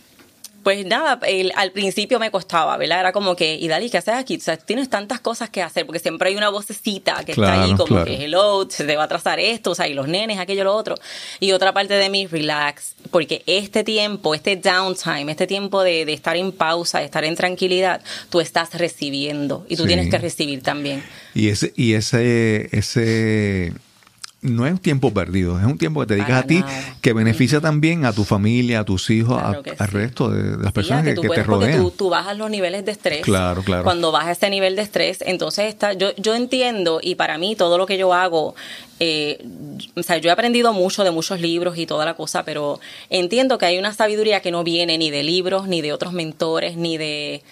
[0.62, 1.20] pues nada,
[1.56, 3.00] al principio me costaba, ¿verdad?
[3.00, 4.36] Era como que, y Dali, ¿qué haces aquí?
[4.36, 7.74] O sea, tienes tantas cosas que hacer, porque siempre hay una vocecita que está ahí
[7.74, 10.64] como que, hello, se te va a trazar esto, o sea, y los nenes, aquello,
[10.64, 10.96] lo otro.
[11.40, 16.12] Y otra parte de mí, relax, porque este tiempo, este downtime, este tiempo de, de
[16.12, 20.62] estar en pausa, de estar en tranquilidad, tú estás recibiendo y tú tienes que recibir
[20.62, 21.02] también.
[21.34, 23.72] Y ese, y ese, ese
[24.42, 26.64] no es un tiempo perdido, es un tiempo que te dedicas a ti
[27.00, 31.14] que beneficia también a tu familia, a tus hijos, al resto de, las personas que,
[31.14, 31.80] te rodean.
[31.80, 33.22] Tú, tú, bajas los niveles de estrés.
[33.22, 33.84] Claro, claro.
[33.84, 37.78] Cuando bajas ese nivel de estrés, entonces está, yo, yo entiendo y para mí todo
[37.78, 38.56] lo que yo hago,
[38.98, 39.44] eh,
[39.94, 42.80] o sea, yo he aprendido mucho de muchos libros y toda la cosa, pero
[43.10, 46.76] entiendo que hay una sabiduría que no viene ni de libros, ni de otros mentores,
[46.76, 47.42] ni de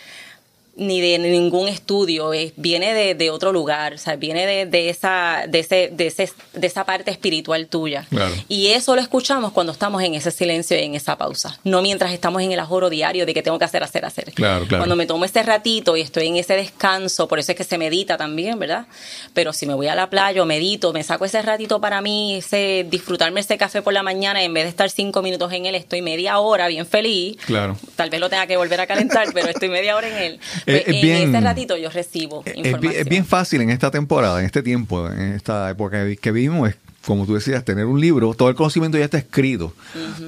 [0.77, 5.91] ni de ningún estudio, viene de, otro lugar, o sea, viene de, esa, de, ese,
[5.93, 8.07] de, ese, de esa parte espiritual tuya.
[8.49, 12.13] Y eso lo escuchamos cuando estamos en ese silencio y en esa pausa, no mientras
[12.13, 14.33] estamos en el ajoro diario de que tengo que hacer, hacer, hacer.
[14.69, 17.77] Cuando me tomo ese ratito y estoy en ese descanso, por eso es que se
[17.77, 18.87] medita también, ¿verdad?
[19.35, 22.37] Pero si me voy a la playa o medito, me saco ese ratito para mí,
[22.37, 25.75] ese, disfrutarme ese café por la mañana, en vez de estar cinco minutos en él,
[25.75, 27.37] estoy media hora bien feliz.
[27.45, 27.77] Claro.
[27.97, 30.89] Tal vez lo tenga que volver a calentar, pero estoy media hora en él es,
[30.89, 32.95] en bien, ese ratito yo recibo información.
[32.97, 36.77] Es, bien fácil en esta temporada, en este tiempo, en esta época que vivimos, es,
[37.05, 39.75] como tú decías, tener un libro, todo el conocimiento ya está escrito,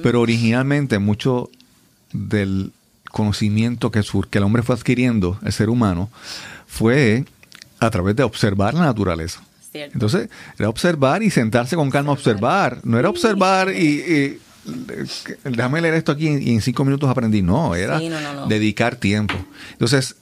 [0.01, 1.49] pero originalmente mucho
[2.11, 2.71] del
[3.11, 6.09] conocimiento que, que el hombre fue adquiriendo, el ser humano,
[6.67, 7.25] fue
[7.79, 9.41] a través de observar la naturaleza.
[9.73, 12.79] Entonces, era observar y sentarse con calma a observar.
[12.83, 14.39] No era observar y,
[15.43, 17.41] déjame leer esto aquí y en cinco minutos aprendí.
[17.41, 17.99] No, era
[18.47, 19.35] dedicar tiempo.
[19.71, 20.15] Entonces,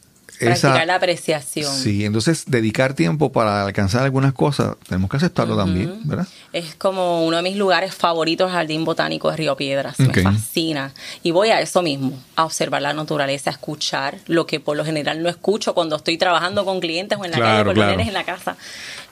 [0.45, 1.73] Practicar la apreciación.
[1.73, 6.27] Sí, entonces dedicar tiempo para alcanzar algunas cosas, tenemos que aceptarlo también, ¿verdad?
[6.53, 9.99] Es como uno de mis lugares favoritos, el Jardín Botánico de Río Piedras.
[9.99, 10.93] Me fascina.
[11.23, 14.85] Y voy a eso mismo, a observar la naturaleza, a escuchar lo que por lo
[14.85, 18.07] general no escucho cuando estoy trabajando con clientes o en la calle, con los nenes
[18.07, 18.57] en la casa.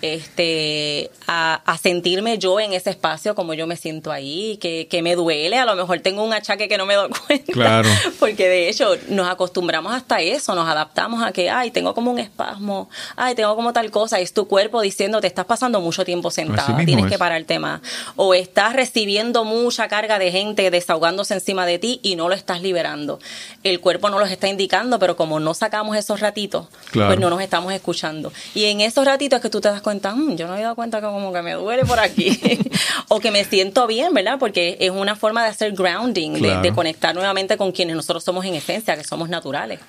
[0.02, 5.16] Este, a, sentirme yo en ese espacio como yo me siento ahí, que, que me
[5.16, 7.52] duele, a lo mejor tengo un achaque que no me doy cuenta.
[7.52, 7.90] Claro.
[8.20, 12.20] Porque de hecho nos acostumbramos hasta eso, nos adaptamos a que, ay, tengo como un
[12.20, 16.32] espasmo, ay, tengo como tal cosa, es tu cuerpo diciendo, te estás pasando mucho tiempo
[16.32, 17.82] sentado, tienes que parar el tema.
[18.16, 22.62] O estás recibiendo mucha carga de gente desahogándose encima de ti y no lo estás
[22.62, 23.20] liberando.
[23.64, 27.42] El cuerpo no los está indicando, pero como no sacamos esos ratitos, pues no nos
[27.42, 28.32] estamos escuchando.
[28.54, 30.76] Y en esos ratitos es que tú te das cuenta, mm, yo no he dado
[30.76, 32.40] cuenta que como que me duele por aquí,
[33.08, 34.38] o que me siento bien, ¿verdad?
[34.40, 38.56] Porque es una forma de hacer grounding, de conectar nuevamente con quienes nosotros somos en
[38.56, 39.80] esencia, que somos naturales.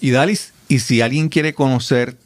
[0.00, 2.16] Y Dalis, y si alguien quiere conocer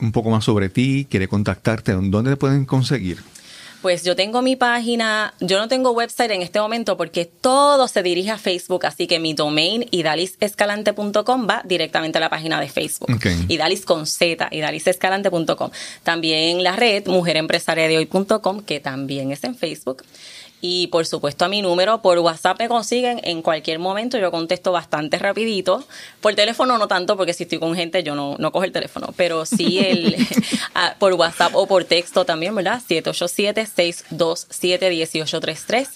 [0.00, 3.22] un poco más sobre ti, quiere contactarte, ¿dónde te pueden conseguir?
[3.84, 8.02] Pues yo tengo mi página, yo no tengo website en este momento porque todo se
[8.02, 13.10] dirige a Facebook, así que mi domain idalisescalante.com va directamente a la página de Facebook.
[13.48, 15.70] Idalis con Z, idalisescalante.com.
[16.02, 20.02] También la red mujerempresariadehoy.com, que también es en Facebook
[20.66, 22.00] y por supuesto a mi número.
[22.00, 25.84] Por WhatsApp me consiguen en cualquier momento, yo contesto bastante rapidito.
[26.22, 29.12] Por teléfono no tanto, porque si estoy con gente yo no, no cojo el teléfono,
[29.14, 30.16] pero sí el,
[30.98, 32.80] por WhatsApp o por texto también, ¿verdad?
[32.88, 35.88] 787-627-1833.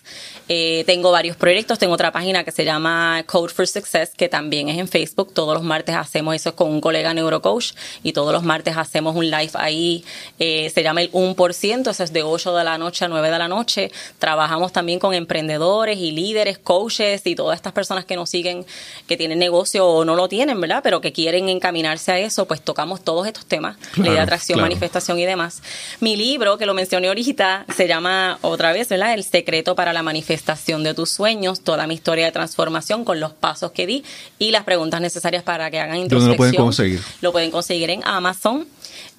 [0.51, 4.69] Eh, tengo varios proyectos, tengo otra página que se llama Code for Success, que también
[4.69, 5.33] es en Facebook.
[5.33, 7.73] Todos los martes hacemos eso con un colega neurocoach
[8.03, 10.05] y todos los martes hacemos un live ahí.
[10.39, 13.39] Eh, se llama el 1%, eso es de 8 de la noche a 9 de
[13.39, 13.91] la noche.
[14.19, 18.67] Trabajamos también con emprendedores y líderes, coaches y todas estas personas que nos siguen,
[19.07, 20.81] que tienen negocio o no lo tienen, ¿verdad?
[20.83, 25.19] Pero que quieren encaminarse a eso, pues tocamos todos estos temas, ley de atracción, manifestación
[25.19, 25.63] y demás.
[26.01, 29.15] Mi libro, que lo mencioné ahorita, se llama otra vez, ¿verdad?
[29.15, 33.33] El secreto para la manifestación de tus sueños, toda mi historia de transformación con los
[33.33, 34.05] pasos que di
[34.39, 36.21] y las preguntas necesarias para que hagan introspección.
[36.21, 37.01] ¿Dónde lo pueden conseguir?
[37.21, 38.67] Lo pueden conseguir en Amazon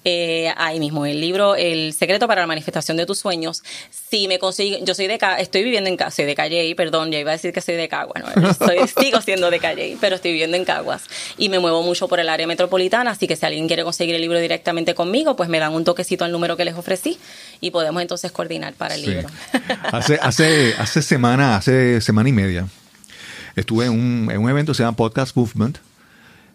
[0.04, 3.62] eh, ahí mismo, el libro El secreto para la manifestación de tus sueños.
[3.90, 7.30] Si me consigo, yo soy de estoy viviendo en soy de Calle, perdón, ya iba
[7.30, 10.64] a decir que soy de Caguas, no, sigo siendo de Calle, pero estoy viviendo en
[10.64, 11.02] Caguas
[11.36, 14.22] y me muevo mucho por el área metropolitana, así que si alguien quiere conseguir el
[14.22, 17.18] libro directamente conmigo, pues me dan un toquecito al número que les ofrecí
[17.60, 19.28] y podemos entonces coordinar para el libro.
[19.92, 22.66] hace, hace, hace semana, hace semana y media,
[23.54, 25.78] estuve en un, en un evento que se llama Podcast Movement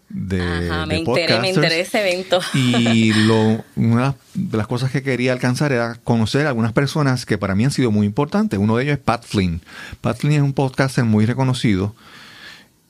[0.10, 2.40] de, Ajá, me enteré, me enteré de ese evento.
[2.54, 7.38] Y lo, una de las cosas que quería alcanzar era conocer a algunas personas que
[7.38, 8.60] para mí han sido muy importantes.
[8.60, 9.62] Uno de ellos es Pat Flynn.
[10.02, 11.96] Pat Flynn es un podcaster muy reconocido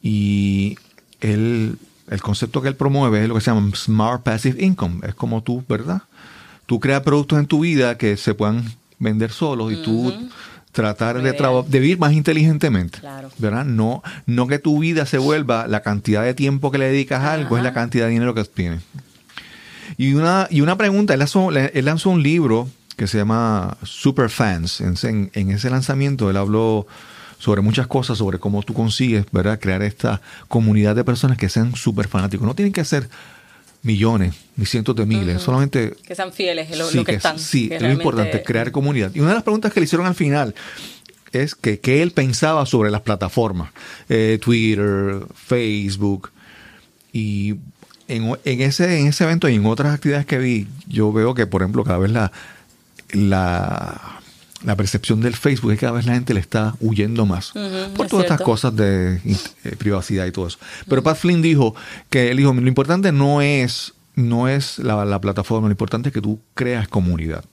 [0.01, 0.77] y
[1.21, 1.77] él,
[2.09, 5.07] el concepto que él promueve es lo que se llama Smart Passive Income.
[5.07, 6.03] Es como tú, ¿verdad?
[6.65, 8.65] Tú creas productos en tu vida que se puedan
[8.99, 10.13] vender solos y tú
[10.75, 12.99] tratar de, de vivir más inteligentemente.
[13.37, 13.63] ¿Verdad?
[13.63, 17.33] No, no que tu vida se vuelva la cantidad de tiempo que le dedicas a
[17.33, 18.81] algo, es la cantidad de dinero que tienes.
[19.97, 21.19] Y una, y una pregunta, él
[21.85, 24.81] lanzó, un libro que se llama Superfans.
[24.81, 26.85] En, en ese lanzamiento él habló
[27.37, 29.59] sobre muchas cosas, sobre cómo tú consigues, ¿verdad?
[29.59, 32.45] Crear esta comunidad de personas que sean súper fanáticos.
[32.45, 33.09] No tienen que ser
[33.85, 35.95] millones ni cientos de miles, solamente...
[36.05, 37.37] Que sean fieles lo, lo que, están.
[37.39, 39.11] Sí, es lo importante, crear comunidad.
[39.13, 40.55] Y una de las preguntas que le hicieron al final
[41.31, 43.71] es que qué él pensaba sobre las plataformas,
[44.09, 46.31] eh, Twitter, Facebook,
[47.11, 47.55] y
[48.07, 51.47] en, en, ese, en ese evento y en otras actividades que vi, yo veo que,
[51.47, 52.31] por ejemplo, cada vez la,
[53.11, 54.19] la
[54.63, 57.53] la percepción del Facebook es que cada vez la gente le está huyendo más
[57.95, 59.15] por todas estas cosas de
[59.63, 60.57] eh, privacidad y todo eso.
[60.87, 61.75] Pero Pat Flynn dijo
[62.09, 66.13] que él dijo, lo importante no es, no es la, la plataforma, lo importante es
[66.13, 67.43] que tú creas comunidad.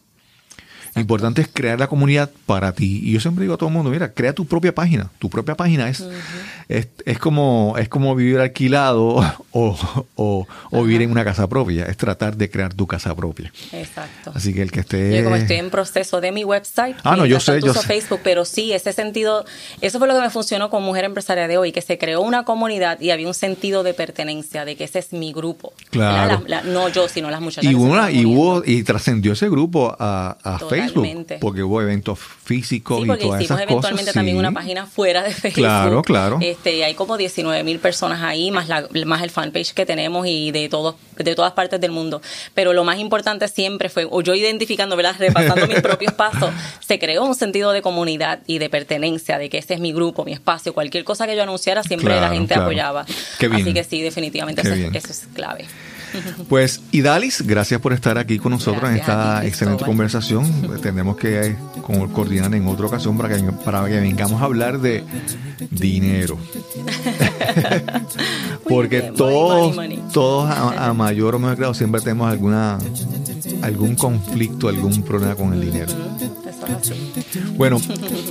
[0.94, 3.00] Lo importante es crear la comunidad para ti.
[3.02, 5.10] Y yo siempre digo a todo el mundo, mira, crea tu propia página.
[5.18, 6.04] Tu propia página es,
[6.68, 9.20] es, como, es como vivir alquilado
[9.52, 11.86] o, vivir en una casa propia.
[11.86, 13.52] Es tratar de crear tu casa propia.
[13.72, 14.32] Exacto.
[14.34, 15.16] Así que el que esté...
[15.16, 16.96] Yo como estoy en proceso de mi website.
[17.04, 17.86] Ah, no, yo sé, yo sé.
[17.86, 19.44] Facebook, pero sí, ese sentido,
[19.80, 22.44] eso fue lo que me funcionó con Mujer Empresaria de hoy, que se creó una
[22.44, 25.72] comunidad y había un sentido de pertenencia, de que ese es mi grupo.
[25.90, 26.42] Claro.
[26.64, 27.70] no yo, sino las muchachas.
[27.70, 32.18] Y, una, y, hubo, y trascendió ese grupo a, a Facebook porque hubo eventos
[32.52, 33.42] físicos y todas esas cosas.
[33.42, 35.62] hicimos eventualmente también una página fuera de Facebook.
[35.62, 36.38] Claro, claro.
[36.40, 40.50] Este, hay como 19 mil personas ahí, más, la, más el fanpage que tenemos y
[40.50, 42.20] de, todos, de todas partes del mundo.
[42.54, 45.16] Pero lo más importante siempre fue, o yo identificando, ¿verdad?
[45.18, 46.50] repasando mis propios pasos,
[46.80, 50.24] se creó un sentido de comunidad y de pertenencia, de que ese es mi grupo,
[50.24, 50.74] mi espacio.
[50.74, 53.02] Cualquier cosa que yo anunciara, siempre la gente apoyaba.
[53.02, 55.66] Así que sí, definitivamente eso, eso es clave.
[56.48, 60.44] Pues, Idalis, gracias por estar aquí con nosotros en esta excelente conversación.
[60.82, 61.56] Tendremos que
[62.12, 65.04] coordinar en otra ocasión para que, para que vengamos a hablar de
[65.70, 66.38] dinero.
[68.68, 69.76] Porque todos,
[70.12, 72.78] todos a, mayor o menor grado siempre tenemos alguna
[73.62, 75.92] algún conflicto, algún problema con el dinero.
[77.56, 77.80] Bueno,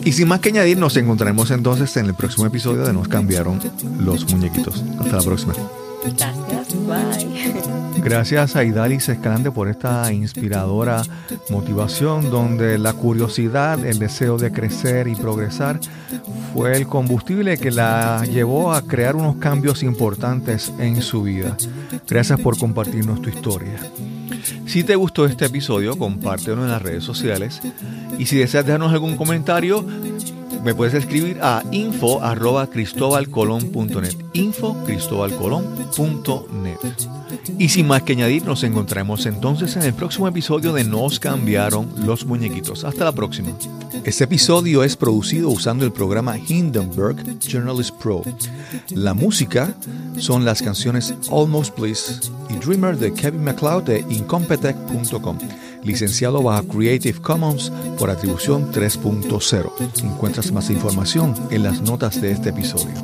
[0.03, 3.59] y sin más que añadir, nos encontraremos entonces en el próximo episodio de Nos cambiaron
[3.99, 4.83] los muñequitos.
[4.99, 5.53] Hasta la próxima.
[6.03, 8.02] Gracias, bye.
[8.03, 11.03] Gracias a Idalis Escalante por esta inspiradora
[11.49, 15.80] motivación donde la curiosidad, el deseo de crecer y progresar
[16.53, 21.56] fue el combustible que la llevó a crear unos cambios importantes en su vida.
[22.07, 23.77] Gracias por compartirnos tu historia.
[24.65, 27.61] Si te gustó este episodio, compártelo en las redes sociales.
[28.18, 29.85] Y si deseas dejarnos algún comentario,
[30.63, 32.69] me puedes escribir a info arroba
[37.57, 41.89] y sin más que añadir nos encontraremos entonces en el próximo episodio de Nos cambiaron
[42.05, 42.83] los muñequitos.
[42.83, 43.49] Hasta la próxima.
[44.03, 48.23] Este episodio es producido usando el programa Hindenburg Journalist Pro.
[48.89, 49.73] La música
[50.17, 55.38] son las canciones Almost Bliss y Dreamer de Kevin MacLeod de incompetech.com
[55.83, 59.71] licenciado bajo Creative Commons por atribución 3.0.
[60.03, 62.95] Encuentras más información en las notas de este episodio.